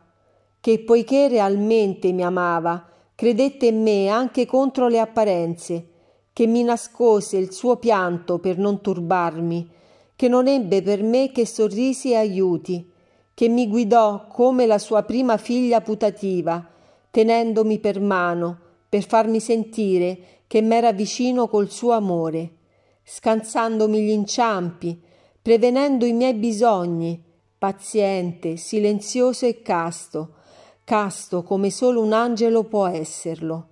che 0.61 0.79
poiché 0.81 1.27
realmente 1.27 2.11
mi 2.11 2.23
amava, 2.23 2.87
credette 3.15 3.65
in 3.65 3.81
me 3.81 4.09
anche 4.09 4.45
contro 4.45 4.87
le 4.87 4.99
apparenze, 4.99 5.87
che 6.31 6.45
mi 6.45 6.61
nascose 6.61 7.37
il 7.37 7.51
suo 7.51 7.77
pianto 7.77 8.37
per 8.37 8.59
non 8.59 8.79
turbarmi, 8.81 9.67
che 10.15 10.27
non 10.27 10.47
ebbe 10.47 10.83
per 10.83 11.01
me 11.01 11.31
che 11.31 11.47
sorrisi 11.47 12.11
e 12.11 12.17
aiuti, 12.17 12.91
che 13.33 13.47
mi 13.49 13.67
guidò 13.67 14.27
come 14.27 14.67
la 14.67 14.77
sua 14.77 15.01
prima 15.01 15.37
figlia 15.37 15.81
putativa, 15.81 16.63
tenendomi 17.09 17.79
per 17.79 17.99
mano, 17.99 18.59
per 18.87 19.03
farmi 19.03 19.39
sentire 19.39 20.41
che 20.53 20.61
m'era 20.61 20.93
vicino 20.93 21.47
col 21.47 21.71
suo 21.71 21.93
amore, 21.93 22.57
scansandomi 23.03 23.99
gli 23.99 24.11
inciampi, 24.11 25.01
prevenendo 25.41 26.05
i 26.05 26.13
miei 26.13 26.35
bisogni, 26.35 27.19
paziente, 27.57 28.55
silenzioso 28.57 29.47
e 29.47 29.63
casto, 29.63 30.35
casto 30.83 31.41
come 31.41 31.71
solo 31.71 32.03
un 32.03 32.13
angelo 32.13 32.65
può 32.65 32.85
esserlo. 32.85 33.67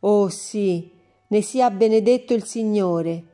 Oh 0.00 0.28
sì, 0.28 0.92
Ne 1.28 1.40
sia 1.40 1.70
benedetto 1.70 2.34
il 2.34 2.44
Signore. 2.44 3.24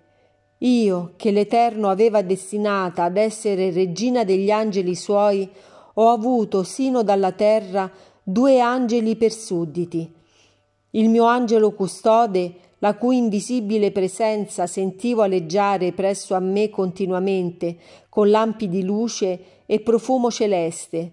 Io, 0.59 1.14
che 1.16 1.33
l'Eterno 1.33 1.90
aveva 1.90 2.23
destinata 2.23 3.02
ad 3.02 3.16
essere 3.16 3.73
regina 3.73 4.23
degli 4.23 4.52
angeli 4.52 4.95
suoi, 4.95 5.50
ho 5.95 6.11
avuto 6.11 6.62
sino 6.62 7.02
dalla 7.02 7.33
terra 7.33 7.90
due 8.23 8.61
angeli 8.61 9.16
per 9.16 9.33
sudditi. 9.33 10.21
Il 10.95 11.09
mio 11.09 11.25
angelo 11.25 11.73
custode, 11.73 12.55
la 12.81 12.97
cui 12.97 13.17
invisibile 13.17 13.93
presenza 13.93 14.67
sentivo 14.67 15.23
aleggiare 15.23 15.93
presso 15.93 16.35
a 16.35 16.39
me 16.39 16.69
continuamente, 16.69 17.79
con 18.11 18.29
lampi 18.29 18.69
di 18.69 18.83
luce 18.83 19.41
e 19.65 19.81
profumo 19.81 20.31
celeste, 20.31 21.13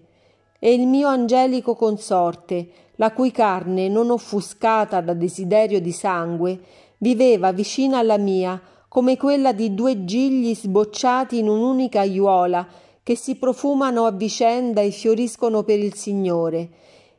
e 0.60 0.74
il 0.74 0.86
mio 0.86 1.08
angelico 1.08 1.76
consorte, 1.76 2.68
la 2.96 3.14
cui 3.14 3.32
carne, 3.32 3.88
non 3.88 4.10
offuscata 4.10 5.00
da 5.00 5.14
desiderio 5.14 5.80
di 5.80 5.94
sangue, 5.94 6.60
viveva 6.98 7.54
vicina 7.54 8.00
alla 8.00 8.18
mia, 8.18 8.62
come 8.90 9.16
quella 9.16 9.54
di 9.54 9.74
due 9.74 10.04
gigli 10.04 10.54
sbocciati 10.54 11.38
in 11.38 11.48
un'unica 11.48 12.02
aiuola, 12.02 12.68
che 13.02 13.16
si 13.16 13.36
profumano 13.36 14.04
a 14.04 14.12
vicenda 14.12 14.82
e 14.82 14.92
fioriscono 14.92 15.64
per 15.64 15.80
il 15.80 15.94
Signore, 15.94 16.70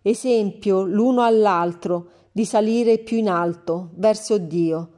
esempio 0.03 0.83
l'uno 0.83 1.23
all'altro 1.23 2.19
di 2.33 2.45
salire 2.45 2.99
più 2.99 3.19
in 3.19 3.29
alto, 3.29 3.91
verso 3.95 4.39
Dio, 4.39 4.91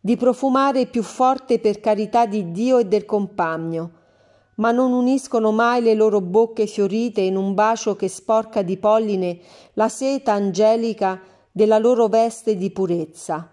di 0.00 0.16
profumare 0.16 0.86
più 0.86 1.02
forte 1.02 1.58
per 1.58 1.80
carità 1.80 2.26
di 2.26 2.52
Dio 2.52 2.78
e 2.78 2.84
del 2.84 3.04
compagno, 3.04 3.90
ma 4.56 4.70
non 4.70 4.92
uniscono 4.92 5.50
mai 5.50 5.82
le 5.82 5.94
loro 5.94 6.20
bocche 6.20 6.66
fiorite 6.66 7.20
in 7.20 7.36
un 7.36 7.54
bacio 7.54 7.96
che 7.96 8.08
sporca 8.08 8.62
di 8.62 8.76
polline 8.76 9.38
la 9.74 9.88
seta 9.88 10.32
angelica 10.32 11.20
della 11.50 11.78
loro 11.78 12.06
veste 12.06 12.56
di 12.56 12.70
purezza. 12.70 13.50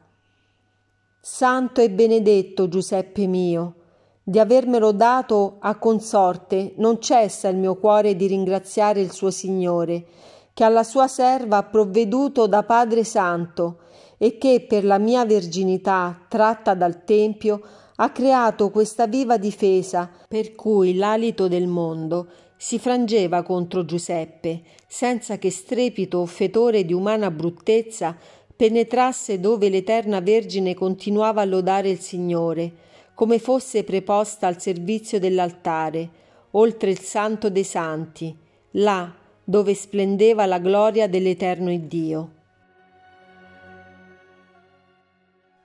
Santo 1.20 1.82
e 1.82 1.90
benedetto 1.90 2.68
Giuseppe 2.68 3.28
mio, 3.28 3.76
di 4.24 4.40
avermelo 4.40 4.92
dato 4.92 5.56
a 5.60 5.78
consorte, 5.78 6.74
non 6.78 7.02
cessa 7.02 7.48
il 7.50 7.58
mio 7.58 7.76
cuore 7.76 8.16
di 8.16 8.28
ringraziare 8.28 9.02
il 9.02 9.12
suo 9.12 9.32
Signore, 9.32 10.06
che 10.54 10.64
alla 10.64 10.84
sua 10.84 11.08
serva 11.08 11.58
ha 11.58 11.64
provveduto 11.64 12.48
da 12.48 12.64
Padre 12.64 13.04
Santo 13.04 13.80
e 14.18 14.38
che 14.38 14.66
per 14.68 14.86
la 14.86 15.00
mia 15.00 15.26
verginità 15.26 16.26
tratta 16.28 16.74
dal 16.76 17.04
Tempio 17.04 17.62
ha 17.96 18.12
creato 18.12 18.70
questa 18.70 19.08
viva 19.08 19.38
difesa 19.38 20.10
per 20.28 20.54
cui 20.54 20.96
l'alito 20.96 21.48
del 21.48 21.68
mondo 21.68 22.28
si 22.56 22.80
frangeva 22.80 23.44
contro 23.44 23.84
Giuseppe, 23.84 24.62
senza 24.88 25.38
che 25.38 25.52
strepito 25.52 26.20
o 26.20 26.26
fetore 26.26 26.86
di 26.86 26.94
umana 26.94 27.30
bruttezza 27.30 28.16
penetrasse 28.56 29.40
dove 29.40 29.68
l'Eterna 29.68 30.22
Vergine 30.22 30.74
continuava 30.74 31.42
a 31.42 31.46
lodare 31.46 31.90
il 31.90 32.00
Signore, 32.00 32.72
come 33.14 33.40
fosse 33.40 33.84
preposta 33.84 34.48
al 34.48 34.62
servizio 34.62 35.20
dell'altare, 35.20 36.10
oltre 36.52 36.90
il 36.90 37.00
Santo 37.00 37.50
dei 37.50 37.66
Santi, 37.66 38.36
là 38.72 39.14
dove 39.44 39.74
splendeva 39.74 40.46
la 40.46 40.60
gloria 40.60 41.08
dell'Eterno 41.08 41.72
Iddio. 41.72 42.32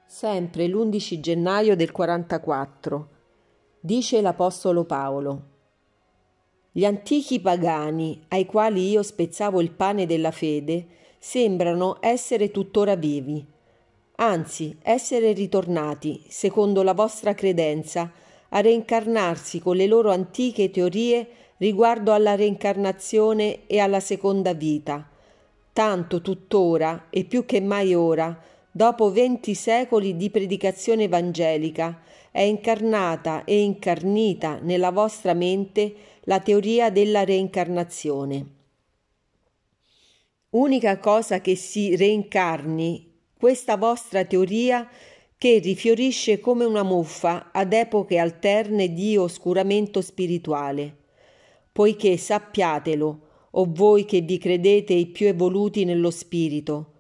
Sempre 0.04 0.66
l'11 0.66 1.20
gennaio 1.20 1.76
del 1.76 1.92
44. 1.92 3.08
Dice 3.78 4.20
l'Apostolo 4.20 4.84
Paolo. 4.84 5.42
Gli 6.72 6.84
antichi 6.84 7.40
pagani, 7.40 8.24
ai 8.28 8.46
quali 8.46 8.90
io 8.90 9.02
spezzavo 9.02 9.60
il 9.60 9.70
pane 9.70 10.06
della 10.06 10.32
fede, 10.32 10.86
sembrano 11.18 11.98
essere 12.00 12.50
tuttora 12.50 12.96
vivi, 12.96 13.44
anzi 14.16 14.76
essere 14.82 15.32
ritornati, 15.32 16.24
secondo 16.28 16.82
la 16.82 16.94
vostra 16.94 17.34
credenza, 17.34 18.10
a 18.50 18.60
reincarnarsi 18.60 19.60
con 19.60 19.76
le 19.76 19.86
loro 19.86 20.10
antiche 20.10 20.70
teorie 20.70 21.28
riguardo 21.58 22.12
alla 22.12 22.34
reincarnazione 22.34 23.66
e 23.66 23.78
alla 23.78 24.00
seconda 24.00 24.54
vita, 24.54 25.08
tanto 25.72 26.20
tuttora 26.20 27.06
e 27.10 27.24
più 27.24 27.44
che 27.44 27.60
mai 27.60 27.94
ora, 27.94 28.40
dopo 28.70 29.12
venti 29.12 29.54
secoli 29.54 30.16
di 30.16 30.30
predicazione 30.30 31.04
evangelica, 31.04 32.02
è 32.30 32.42
incarnata 32.42 33.44
e 33.44 33.60
incarnita 33.60 34.58
nella 34.60 34.90
vostra 34.90 35.34
mente 35.34 35.94
la 36.22 36.40
teoria 36.40 36.90
della 36.90 37.24
reincarnazione. 37.24 38.56
Unica 40.50 40.98
cosa 40.98 41.40
che 41.40 41.56
si 41.56 41.96
reincarni 41.96 43.06
questa 43.36 43.76
vostra 43.76 44.24
teoria 44.24 44.88
che 45.36 45.58
rifiorisce 45.58 46.40
come 46.40 46.64
una 46.64 46.82
muffa 46.82 47.50
ad 47.52 47.72
epoche 47.72 48.18
alterne 48.18 48.92
di 48.92 49.16
oscuramento 49.16 50.00
spirituale. 50.00 50.97
Poiché 51.78 52.16
sappiatelo, 52.16 53.20
o 53.52 53.66
voi 53.68 54.04
che 54.04 54.20
vi 54.20 54.36
credete 54.36 54.94
i 54.94 55.06
più 55.06 55.28
evoluti 55.28 55.84
nello 55.84 56.10
spirito, 56.10 56.94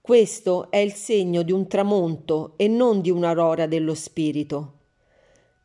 questo 0.00 0.72
è 0.72 0.78
il 0.78 0.92
segno 0.92 1.42
di 1.42 1.52
un 1.52 1.68
tramonto 1.68 2.54
e 2.56 2.66
non 2.66 3.00
di 3.00 3.10
un'aurora 3.10 3.68
dello 3.68 3.94
spirito. 3.94 4.72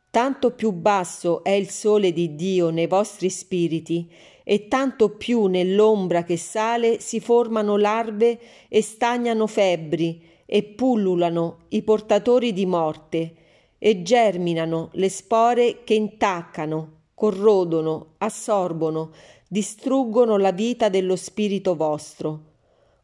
Tanto 0.08 0.52
più 0.52 0.70
basso 0.70 1.42
è 1.42 1.50
il 1.50 1.68
sole 1.68 2.12
di 2.12 2.36
Dio 2.36 2.70
nei 2.70 2.86
vostri 2.86 3.28
spiriti, 3.28 4.08
e 4.44 4.68
tanto 4.68 5.16
più 5.16 5.46
nell'ombra 5.46 6.22
che 6.22 6.36
sale 6.36 7.00
si 7.00 7.18
formano 7.18 7.76
larve 7.76 8.38
e 8.68 8.82
stagnano 8.82 9.48
febbri 9.48 10.22
e 10.46 10.62
pullulano 10.62 11.64
i 11.70 11.82
portatori 11.82 12.52
di 12.52 12.66
morte 12.66 13.34
e 13.78 14.02
germinano 14.02 14.90
le 14.92 15.08
spore 15.08 15.82
che 15.82 15.94
intaccano, 15.94 16.98
corrodono, 17.20 18.14
assorbono, 18.16 19.10
distruggono 19.46 20.38
la 20.38 20.52
vita 20.52 20.88
dello 20.88 21.16
spirito 21.16 21.76
vostro, 21.76 22.44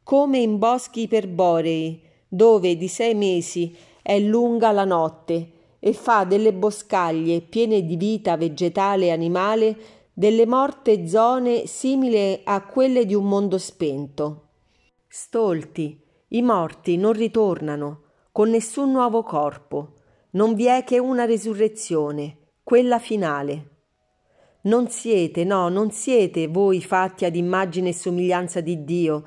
come 0.02 0.38
in 0.38 0.57
boschi 0.57 1.02
iperborei, 1.02 2.00
dove 2.26 2.79
di 2.79 2.88
sei 2.88 3.14
mesi 3.14 3.76
è 4.00 4.18
lunga 4.18 4.72
la 4.72 4.87
notte 4.87 5.50
e 5.79 5.92
fa 5.92 6.24
delle 6.24 6.55
boscaglie 6.55 7.42
piene 7.42 7.85
di 7.85 7.98
vita 7.98 8.38
vegetale 8.38 9.09
e 9.09 9.11
animale 9.11 9.76
delle 10.14 10.46
morte 10.46 11.07
zone 11.07 11.66
simili 11.66 12.40
a 12.42 12.64
quelle 12.64 13.05
di 13.05 13.14
un 13.14 13.29
mondo 13.29 13.59
spento. 13.59 14.44
Stolti, 15.07 16.02
i 16.29 16.40
morti 16.40 16.96
non 16.96 17.12
ritornano 17.12 18.05
con 18.33 18.48
nessun 18.48 18.92
nuovo 18.92 19.22
corpo, 19.22 19.92
non 20.31 20.55
vi 20.55 20.64
è 20.64 20.85
che 20.85 20.98
una 20.98 21.26
resurrezione, 21.26 22.52
quella 22.62 22.98
finale. 22.98 23.75
Non 24.66 24.88
siete, 24.88 25.42
no, 25.42 25.68
non 25.68 25.90
siete 25.90 26.46
voi 26.46 26.81
fatti 26.81 27.24
ad 27.24 27.35
immagine 27.35 27.88
e 27.88 27.94
somiglianza 27.94 28.61
di 28.61 28.85
Dio, 28.85 29.24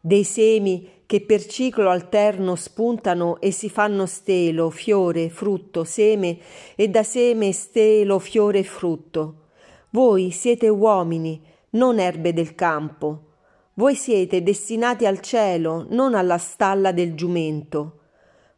dei 0.00 0.24
semi 0.24 1.02
che 1.06 1.22
per 1.22 1.46
ciclo 1.46 1.88
alterno 1.88 2.54
spuntano 2.56 3.40
e 3.40 3.50
si 3.50 3.70
fanno 3.70 4.04
stelo, 4.04 4.68
fiore, 4.68 5.30
frutto, 5.30 5.84
seme, 5.84 6.38
e 6.74 6.88
da 6.88 7.02
seme 7.02 7.52
stelo, 7.52 8.18
fiore 8.18 8.58
e 8.58 8.64
frutto 8.64 9.46
voi 9.90 10.30
siete 10.32 10.68
uomini, 10.68 11.40
non 11.70 11.98
erbe 11.98 12.34
del 12.34 12.54
campo. 12.54 13.22
Voi 13.74 13.94
siete 13.94 14.42
destinati 14.42 15.06
al 15.06 15.20
cielo, 15.20 15.86
non 15.88 16.14
alla 16.14 16.36
stalla 16.36 16.92
del 16.92 17.14
giumento. 17.14 18.00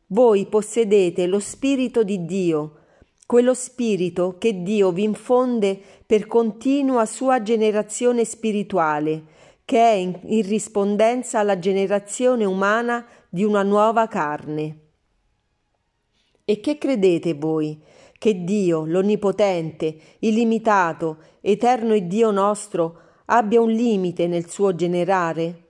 Voi 0.08 0.46
possedete 0.46 1.26
lo 1.26 1.38
Spirito 1.38 2.02
di 2.02 2.24
Dio, 2.24 2.78
quello 3.30 3.54
Spirito 3.54 4.38
che 4.38 4.60
Dio 4.64 4.90
vi 4.90 5.04
infonde 5.04 5.80
per 6.04 6.26
continua 6.26 7.06
sua 7.06 7.40
generazione 7.42 8.24
spirituale, 8.24 9.22
che 9.64 9.78
è 9.78 9.92
in, 9.92 10.18
in 10.24 10.42
rispondenza 10.42 11.38
alla 11.38 11.56
generazione 11.60 12.44
umana 12.44 13.06
di 13.28 13.44
una 13.44 13.62
nuova 13.62 14.08
carne. 14.08 14.78
E 16.44 16.58
che 16.58 16.76
credete 16.76 17.34
voi? 17.34 17.80
che 18.18 18.42
Dio, 18.42 18.84
l'Onnipotente, 18.84 19.96
illimitato, 20.18 21.18
eterno 21.40 21.94
e 21.94 22.08
Dio 22.08 22.32
nostro, 22.32 22.98
abbia 23.26 23.60
un 23.60 23.70
limite 23.70 24.26
nel 24.26 24.50
suo 24.50 24.74
generare? 24.74 25.68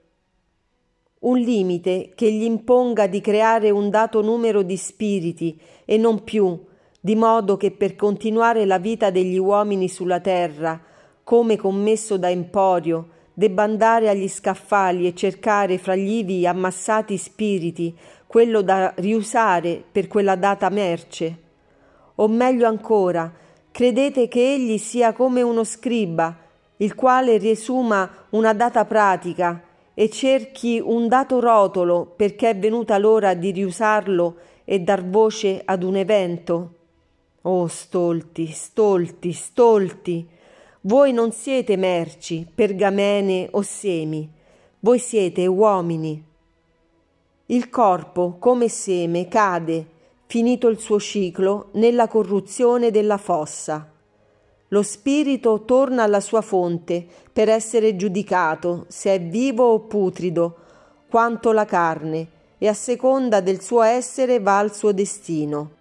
Un 1.19 1.37
limite 1.37 2.13
che 2.15 2.31
gli 2.31 2.41
imponga 2.41 3.05
di 3.05 3.21
creare 3.21 3.69
un 3.69 3.91
dato 3.91 4.23
numero 4.23 4.63
di 4.63 4.77
spiriti 4.77 5.61
e 5.85 5.97
non 5.97 6.23
più, 6.23 6.69
di 7.01 7.15
modo 7.15 7.57
che 7.57 7.71
per 7.71 7.97
continuare 7.97 8.65
la 8.65 8.79
vita 8.79 9.09
degli 9.09 9.37
uomini 9.37 9.89
sulla 9.89 10.21
terra, 10.21 10.79
come 11.23 11.57
commesso 11.57 12.17
da 12.17 12.29
Emporio, 12.29 13.09
debba 13.33 13.63
andare 13.63 14.07
agli 14.07 14.29
scaffali 14.29 15.07
e 15.07 15.15
cercare 15.15 15.77
fra 15.77 15.95
gli 15.95 16.11
ivi 16.11 16.47
ammassati 16.47 17.17
spiriti 17.17 17.93
quello 18.27 18.61
da 18.61 18.93
riusare 18.97 19.83
per 19.91 20.07
quella 20.07 20.35
data 20.35 20.69
merce 20.69 21.49
o 22.21 22.27
meglio 22.27 22.67
ancora, 22.67 23.31
credete 23.71 24.27
che 24.27 24.53
egli 24.53 24.77
sia 24.77 25.11
come 25.11 25.41
uno 25.41 25.63
scriba, 25.63 26.37
il 26.77 26.93
quale 26.93 27.37
riesuma 27.37 28.09
una 28.29 28.53
data 28.53 28.85
pratica 28.85 29.61
e 29.93 30.09
cerchi 30.09 30.79
un 30.83 31.07
dato 31.07 31.39
rotolo 31.39 32.13
perché 32.15 32.51
è 32.51 32.57
venuta 32.57 32.97
l'ora 32.97 33.33
di 33.33 33.51
riusarlo 33.51 34.35
e 34.65 34.79
dar 34.79 35.03
voce 35.03 35.61
ad 35.63 35.83
un 35.83 35.95
evento? 35.95 36.75
Oh 37.43 37.65
stolti, 37.65 38.45
stolti, 38.45 39.33
stolti! 39.33 40.27
Voi 40.81 41.11
non 41.11 41.31
siete 41.31 41.75
merci, 41.75 42.45
pergamene 42.53 43.47
o 43.53 43.63
semi, 43.63 44.29
voi 44.81 44.99
siete 44.99 45.47
uomini. 45.47 46.23
Il 47.47 47.69
corpo, 47.71 48.35
come 48.37 48.67
seme, 48.67 49.27
cade, 49.27 49.87
finito 50.27 50.67
il 50.67 50.77
suo 50.77 50.99
ciclo, 50.99 51.69
nella 51.73 52.07
corruzione 52.07 52.91
della 52.91 53.17
fossa. 53.17 53.89
Lo 54.67 54.83
spirito 54.83 55.63
torna 55.65 56.03
alla 56.03 56.19
sua 56.19 56.41
fonte 56.41 57.07
per 57.33 57.49
essere 57.49 57.95
giudicato 57.95 58.85
se 58.87 59.15
è 59.15 59.19
vivo 59.19 59.63
o 59.63 59.79
putrido, 59.79 60.57
quanto 61.09 61.51
la 61.51 61.65
carne, 61.65 62.27
e 62.59 62.67
a 62.67 62.73
seconda 62.75 63.41
del 63.41 63.61
suo 63.61 63.81
essere 63.81 64.39
va 64.39 64.59
al 64.59 64.75
suo 64.75 64.91
destino 64.91 65.79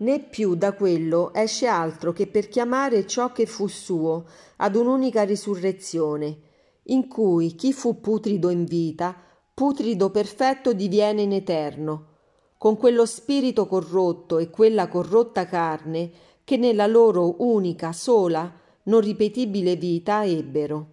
né 0.00 0.20
più 0.20 0.54
da 0.54 0.72
quello 0.72 1.32
esce 1.34 1.66
altro 1.66 2.12
che 2.12 2.26
per 2.26 2.48
chiamare 2.48 3.06
ciò 3.06 3.32
che 3.32 3.46
fu 3.46 3.66
suo 3.66 4.26
ad 4.56 4.76
un'unica 4.76 5.22
risurrezione, 5.22 6.38
in 6.84 7.08
cui 7.08 7.54
chi 7.54 7.72
fu 7.72 8.00
putrido 8.00 8.50
in 8.50 8.64
vita, 8.64 9.14
putrido 9.52 10.10
perfetto 10.10 10.72
diviene 10.72 11.22
in 11.22 11.32
eterno, 11.32 12.06
con 12.56 12.76
quello 12.76 13.06
spirito 13.06 13.66
corrotto 13.66 14.38
e 14.38 14.50
quella 14.50 14.88
corrotta 14.88 15.46
carne 15.46 16.10
che 16.44 16.56
nella 16.56 16.86
loro 16.86 17.36
unica, 17.38 17.92
sola, 17.92 18.52
non 18.84 19.00
ripetibile 19.00 19.76
vita 19.76 20.24
ebbero. 20.24 20.86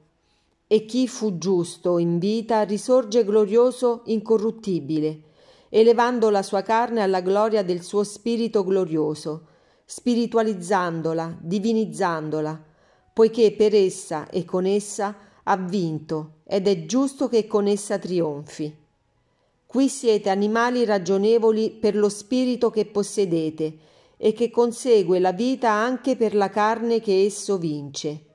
E 0.67 0.85
chi 0.85 1.07
fu 1.07 1.37
giusto 1.37 1.97
in 1.97 2.19
vita 2.19 2.61
risorge 2.63 3.23
glorioso 3.23 4.01
incorruttibile, 4.05 5.21
elevando 5.69 6.29
la 6.29 6.43
sua 6.43 6.61
carne 6.61 7.01
alla 7.01 7.21
gloria 7.21 7.63
del 7.63 7.81
suo 7.81 8.03
spirito 8.03 8.63
glorioso, 8.63 9.47
spiritualizzandola, 9.85 11.37
divinizzandola, 11.39 12.63
poiché 13.13 13.51
per 13.51 13.73
essa 13.73 14.29
e 14.29 14.45
con 14.45 14.65
essa 14.65 15.15
ha 15.43 15.57
vinto 15.57 16.41
ed 16.43 16.67
è 16.67 16.85
giusto 16.85 17.27
che 17.27 17.47
con 17.47 17.67
essa 17.67 17.97
trionfi. 17.97 18.75
Qui 19.65 19.89
siete 19.89 20.29
animali 20.29 20.85
ragionevoli 20.85 21.71
per 21.71 21.95
lo 21.95 22.09
spirito 22.09 22.69
che 22.69 22.85
possedete 22.85 23.77
e 24.15 24.33
che 24.33 24.49
consegue 24.49 25.19
la 25.19 25.33
vita 25.33 25.71
anche 25.71 26.15
per 26.15 26.35
la 26.35 26.49
carne 26.49 27.01
che 27.01 27.25
esso 27.25 27.57
vince. 27.57 28.26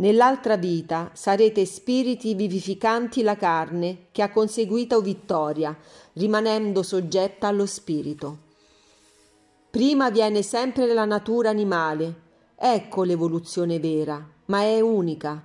Nell'altra 0.00 0.56
vita 0.56 1.10
sarete 1.12 1.66
spiriti 1.66 2.34
vivificanti 2.34 3.20
la 3.20 3.36
carne 3.36 4.06
che 4.12 4.22
ha 4.22 4.30
conseguito 4.30 5.02
vittoria, 5.02 5.76
rimanendo 6.14 6.82
soggetta 6.82 7.48
allo 7.48 7.66
spirito. 7.66 8.38
Prima 9.70 10.08
viene 10.08 10.40
sempre 10.40 10.90
la 10.94 11.04
natura 11.04 11.50
animale, 11.50 12.14
ecco 12.56 13.02
l'evoluzione 13.02 13.78
vera, 13.78 14.26
ma 14.46 14.62
è 14.62 14.80
unica. 14.80 15.42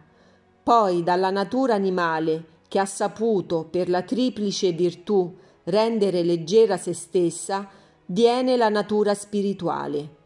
Poi 0.64 1.04
dalla 1.04 1.32
natura 1.32 1.74
animale, 1.74 2.46
che 2.70 2.80
ha 2.80 2.86
saputo 2.86 3.68
per 3.70 3.90
la 3.90 4.04
triplice 4.04 4.72
virtù 4.72 5.36
rendere 5.66 6.24
leggera 6.24 6.78
se 6.78 6.94
stessa, 6.94 7.70
viene 8.06 8.56
la 8.56 8.70
natura 8.70 9.14
spirituale. 9.14 10.24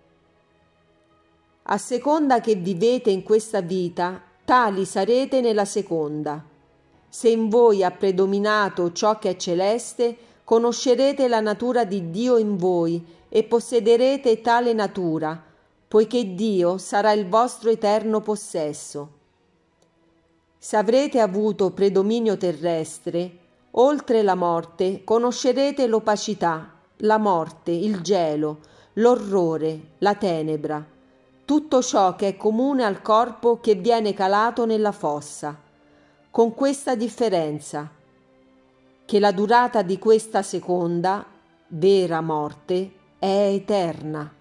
A 1.71 1.77
seconda 1.77 2.41
che 2.41 2.55
vivete 2.55 3.11
in 3.11 3.21
questa 3.21 3.61
vita, 3.61 4.19
tali 4.43 4.85
sarete 4.85 5.39
nella 5.39 5.65
seconda. 5.65 6.43
Se 7.07 7.29
in 7.29 7.47
voi 7.47 7.83
ha 7.83 7.91
predominato 7.91 8.91
ciò 8.91 9.19
che 9.19 9.29
è 9.29 9.35
celeste, 9.35 10.17
conoscerete 10.43 11.27
la 11.27 11.41
natura 11.41 11.85
di 11.85 12.09
Dio 12.09 12.37
in 12.37 12.57
voi 12.57 13.05
e 13.29 13.43
possederete 13.43 14.41
tale 14.41 14.73
natura, 14.73 15.39
poiché 15.87 16.33
Dio 16.33 16.79
sarà 16.79 17.11
il 17.11 17.29
vostro 17.29 17.69
eterno 17.69 18.19
possesso. 18.21 19.09
Se 20.57 20.75
avrete 20.75 21.19
avuto 21.19 21.69
predominio 21.69 22.35
terrestre, 22.35 23.31
oltre 23.71 24.23
la 24.23 24.33
morte 24.33 25.03
conoscerete 25.03 25.85
l'opacità, 25.85 26.79
la 26.97 27.19
morte, 27.19 27.69
il 27.69 28.01
gelo, 28.01 28.57
l'orrore, 28.93 29.79
la 29.99 30.15
tenebra 30.15 30.97
tutto 31.49 31.81
ciò 31.81 32.15
che 32.15 32.27
è 32.27 32.37
comune 32.37 32.83
al 32.83 33.01
corpo 33.01 33.59
che 33.59 33.73
viene 33.73 34.13
calato 34.13 34.67
nella 34.67 34.91
fossa, 34.91 35.59
con 36.29 36.53
questa 36.53 36.93
differenza, 36.93 37.89
che 39.03 39.19
la 39.19 39.31
durata 39.31 39.81
di 39.81 39.97
questa 39.97 40.43
seconda, 40.43 41.25
vera 41.69 42.21
morte, 42.21 42.91
è 43.17 43.49
eterna. 43.51 44.31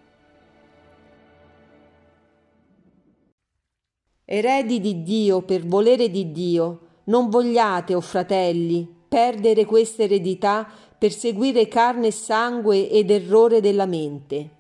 Eredi 4.27 4.79
di 4.79 5.03
Dio 5.03 5.41
per 5.41 5.65
volere 5.65 6.11
di 6.11 6.31
Dio, 6.31 6.81
non 7.05 7.31
vogliate, 7.31 7.95
o 7.95 7.97
oh 7.97 8.03
fratelli, 8.03 8.87
perdere 9.09 9.65
questa 9.65 10.03
eredità 10.03 10.69
per 10.99 11.13
seguire 11.13 11.69
carne 11.69 12.09
e 12.09 12.13
sangue 12.13 12.91
ed 12.91 13.11
errore 13.11 13.63
della 13.63 13.87
mente 13.87 14.57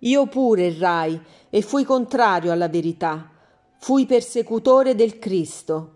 io 0.00 0.26
pure 0.26 0.66
errai 0.66 1.18
e 1.48 1.62
fui 1.62 1.84
contrario 1.84 2.52
alla 2.52 2.68
verità, 2.68 3.30
fui 3.78 4.06
persecutore 4.06 4.94
del 4.94 5.18
Cristo. 5.18 5.90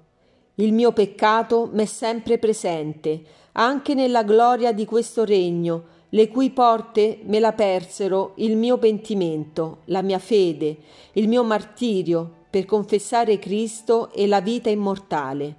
Il 0.56 0.72
mio 0.72 0.92
peccato 0.92 1.68
m'è 1.72 1.84
sempre 1.84 2.38
presente, 2.38 3.22
anche 3.52 3.94
nella 3.94 4.24
gloria 4.24 4.72
di 4.72 4.84
questo 4.84 5.24
regno, 5.24 5.96
le 6.10 6.28
cui 6.28 6.50
porte 6.50 7.20
me 7.24 7.38
la 7.38 7.52
persero 7.52 8.32
il 8.36 8.56
mio 8.56 8.78
pentimento, 8.78 9.78
la 9.86 10.02
mia 10.02 10.18
fede, 10.18 10.78
il 11.12 11.28
mio 11.28 11.44
martirio 11.44 12.46
per 12.50 12.64
confessare 12.64 13.38
Cristo 13.38 14.10
e 14.12 14.26
la 14.26 14.40
vita 14.40 14.70
immortale. 14.70 15.56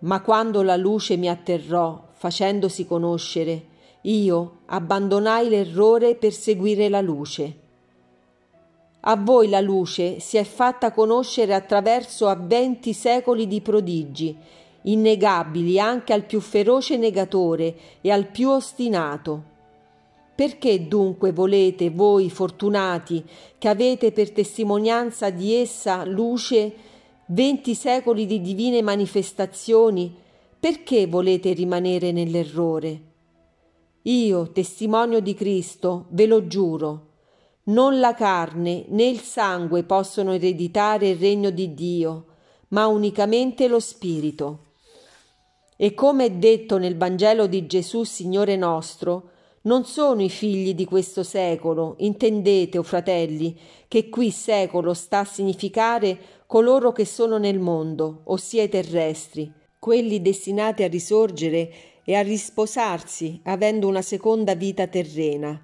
Ma 0.00 0.22
quando 0.22 0.62
la 0.62 0.76
luce 0.76 1.16
mi 1.16 1.28
atterrò, 1.28 2.08
facendosi 2.12 2.86
conoscere, 2.86 3.66
io 4.02 4.60
abbandonai 4.66 5.48
l'errore 5.48 6.14
per 6.14 6.32
seguire 6.32 6.88
la 6.88 7.00
luce. 7.00 7.58
A 9.00 9.16
voi 9.16 9.48
la 9.48 9.60
luce 9.60 10.20
si 10.20 10.36
è 10.36 10.44
fatta 10.44 10.92
conoscere 10.92 11.54
attraverso 11.54 12.26
a 12.28 12.34
venti 12.34 12.92
secoli 12.92 13.46
di 13.46 13.60
prodigi, 13.60 14.36
innegabili 14.82 15.78
anche 15.78 16.12
al 16.12 16.24
più 16.24 16.40
feroce 16.40 16.96
negatore 16.96 17.74
e 18.00 18.10
al 18.10 18.26
più 18.26 18.50
ostinato. 18.50 19.44
Perché 20.34 20.86
dunque 20.86 21.32
volete 21.32 21.90
voi 21.90 22.30
fortunati 22.30 23.22
che 23.58 23.68
avete 23.68 24.12
per 24.12 24.30
testimonianza 24.30 25.28
di 25.28 25.54
essa 25.54 26.04
luce 26.04 26.74
venti 27.26 27.74
secoli 27.74 28.26
di 28.26 28.40
divine 28.40 28.82
manifestazioni, 28.82 30.14
perché 30.58 31.06
volete 31.06 31.52
rimanere 31.52 32.12
nell'errore? 32.12 33.09
Io, 34.02 34.50
testimonio 34.50 35.20
di 35.20 35.34
Cristo, 35.34 36.06
ve 36.10 36.26
lo 36.26 36.46
giuro, 36.46 37.08
non 37.64 38.00
la 38.00 38.14
carne 38.14 38.86
né 38.88 39.04
il 39.04 39.20
sangue 39.20 39.84
possono 39.84 40.32
ereditare 40.32 41.10
il 41.10 41.18
regno 41.18 41.50
di 41.50 41.74
Dio, 41.74 42.24
ma 42.68 42.86
unicamente 42.86 43.68
lo 43.68 43.78
Spirito. 43.78 44.68
E 45.76 45.92
come 45.92 46.24
è 46.24 46.30
detto 46.30 46.78
nel 46.78 46.96
Vangelo 46.96 47.46
di 47.46 47.66
Gesù, 47.66 48.04
Signore 48.04 48.56
nostro, 48.56 49.30
non 49.62 49.84
sono 49.84 50.22
i 50.22 50.30
figli 50.30 50.74
di 50.74 50.86
questo 50.86 51.22
secolo, 51.22 51.96
intendete, 51.98 52.78
o 52.78 52.80
oh 52.80 52.84
fratelli, 52.84 53.54
che 53.86 54.08
qui 54.08 54.30
secolo 54.30 54.94
sta 54.94 55.18
a 55.18 55.24
significare 55.24 56.18
coloro 56.46 56.92
che 56.92 57.04
sono 57.04 57.36
nel 57.36 57.58
mondo, 57.58 58.22
ossia 58.24 58.62
i 58.62 58.68
terrestri, 58.70 59.52
quelli 59.78 60.22
destinati 60.22 60.82
a 60.82 60.88
risorgere 60.88 61.72
e 62.04 62.14
a 62.14 62.22
risposarsi 62.22 63.40
avendo 63.44 63.88
una 63.88 64.02
seconda 64.02 64.54
vita 64.54 64.86
terrena. 64.86 65.62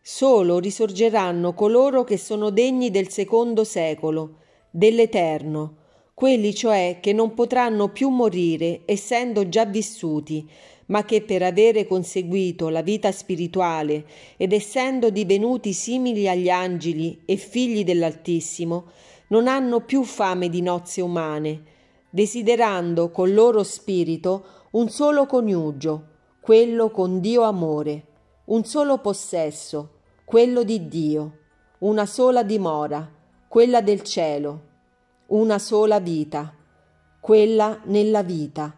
Solo 0.00 0.58
risorgeranno 0.58 1.54
coloro 1.54 2.04
che 2.04 2.16
sono 2.16 2.50
degni 2.50 2.90
del 2.90 3.08
secondo 3.08 3.62
secolo, 3.64 4.38
dell'Eterno, 4.70 5.76
quelli 6.14 6.54
cioè 6.54 6.98
che 7.00 7.12
non 7.12 7.34
potranno 7.34 7.88
più 7.88 8.08
morire 8.08 8.82
essendo 8.84 9.48
già 9.48 9.64
vissuti, 9.64 10.48
ma 10.86 11.04
che 11.04 11.22
per 11.22 11.42
avere 11.42 11.86
conseguito 11.86 12.68
la 12.68 12.82
vita 12.82 13.12
spirituale 13.12 14.04
ed 14.36 14.52
essendo 14.52 15.10
divenuti 15.10 15.72
simili 15.72 16.28
agli 16.28 16.48
angeli 16.48 17.22
e 17.24 17.36
figli 17.36 17.84
dell'Altissimo, 17.84 18.90
non 19.28 19.48
hanno 19.48 19.80
più 19.80 20.02
fame 20.02 20.48
di 20.48 20.60
nozze 20.60 21.00
umane, 21.00 21.62
desiderando 22.10 23.10
col 23.10 23.32
loro 23.32 23.62
spirito 23.62 24.44
un 24.72 24.88
solo 24.90 25.26
coniugio, 25.26 26.08
quello 26.40 26.90
con 26.90 27.20
Dio 27.20 27.42
amore, 27.42 28.06
un 28.46 28.64
solo 28.64 28.98
possesso, 28.98 30.00
quello 30.24 30.62
di 30.62 30.88
Dio, 30.88 31.38
una 31.78 32.06
sola 32.06 32.42
dimora, 32.42 33.10
quella 33.48 33.80
del 33.80 34.02
cielo, 34.02 34.60
una 35.26 35.58
sola 35.58 36.00
vita, 36.00 36.54
quella 37.20 37.80
nella 37.84 38.22
vita. 38.22 38.76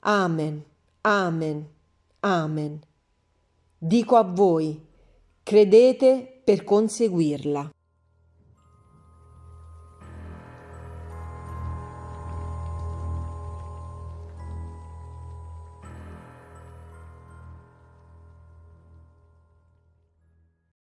Amen, 0.00 0.64
amen, 1.02 1.72
Amen. 2.26 2.80
Dico 3.76 4.16
a 4.16 4.22
voi, 4.22 4.82
credete 5.42 6.40
per 6.42 6.64
conseguirla. 6.64 7.73